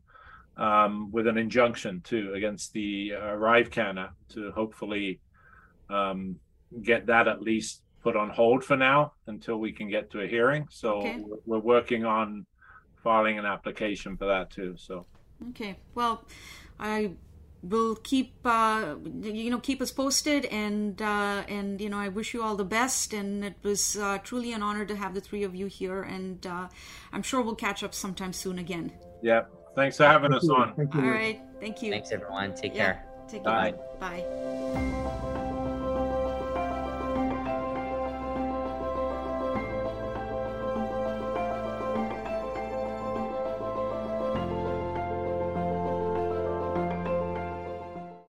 um, 0.56 1.10
with 1.12 1.26
an 1.26 1.36
injunction 1.36 2.00
too 2.00 2.32
against 2.34 2.72
the 2.72 3.12
uh, 3.14 3.34
Arrive 3.34 3.70
Canna 3.70 4.12
to 4.30 4.50
hopefully 4.52 5.20
um, 5.90 6.36
get 6.82 7.06
that 7.06 7.28
at 7.28 7.42
least 7.42 7.82
put 8.02 8.16
on 8.16 8.30
hold 8.30 8.64
for 8.64 8.76
now 8.76 9.12
until 9.26 9.56
we 9.58 9.72
can 9.72 9.88
get 9.88 10.10
to 10.10 10.20
a 10.22 10.26
hearing. 10.26 10.66
So 10.70 10.94
Okay. 10.98 11.16
we're- 11.18 11.40
we're 11.46 11.58
working 11.58 12.04
on 12.04 12.46
filing 13.02 13.38
an 13.38 13.46
application 13.46 14.16
for 14.16 14.26
that 14.26 14.50
too. 14.50 14.74
So 14.76 15.06
Okay. 15.50 15.78
Well, 15.94 16.24
I 16.78 17.12
will 17.62 17.94
keep 17.96 18.34
uh, 18.44 18.96
you 19.22 19.50
know 19.50 19.58
keep 19.58 19.80
us 19.82 19.90
posted, 19.90 20.44
and 20.46 21.00
uh, 21.00 21.44
and 21.48 21.80
you 21.80 21.88
know 21.88 21.98
I 21.98 22.08
wish 22.08 22.34
you 22.34 22.42
all 22.42 22.56
the 22.56 22.64
best. 22.64 23.12
And 23.14 23.44
it 23.44 23.54
was 23.62 23.96
uh, 23.96 24.18
truly 24.18 24.52
an 24.52 24.62
honor 24.62 24.84
to 24.84 24.96
have 24.96 25.14
the 25.14 25.20
three 25.20 25.42
of 25.44 25.54
you 25.54 25.66
here, 25.66 26.02
and 26.02 26.46
uh, 26.46 26.68
I'm 27.12 27.22
sure 27.22 27.40
we'll 27.42 27.54
catch 27.54 27.82
up 27.82 27.94
sometime 27.94 28.32
soon 28.34 28.58
again. 28.58 28.92
yeah, 29.22 29.42
thanks 29.74 29.96
for 29.98 30.04
having 30.04 30.30
Thank 30.30 30.42
us 30.42 30.48
you. 30.48 30.54
on. 30.56 30.74
Thank 30.74 30.94
you. 30.94 31.00
All 31.02 31.08
right. 31.10 31.40
Thank 31.60 31.82
you. 31.82 31.90
Thanks 31.90 32.12
everyone. 32.12 32.54
Take 32.54 32.74
Yeah. 32.74 32.92
care. 32.92 33.06
Take 33.28 33.44
Bye. 33.44 33.72
care. 33.72 33.80
Bye. 34.00 35.26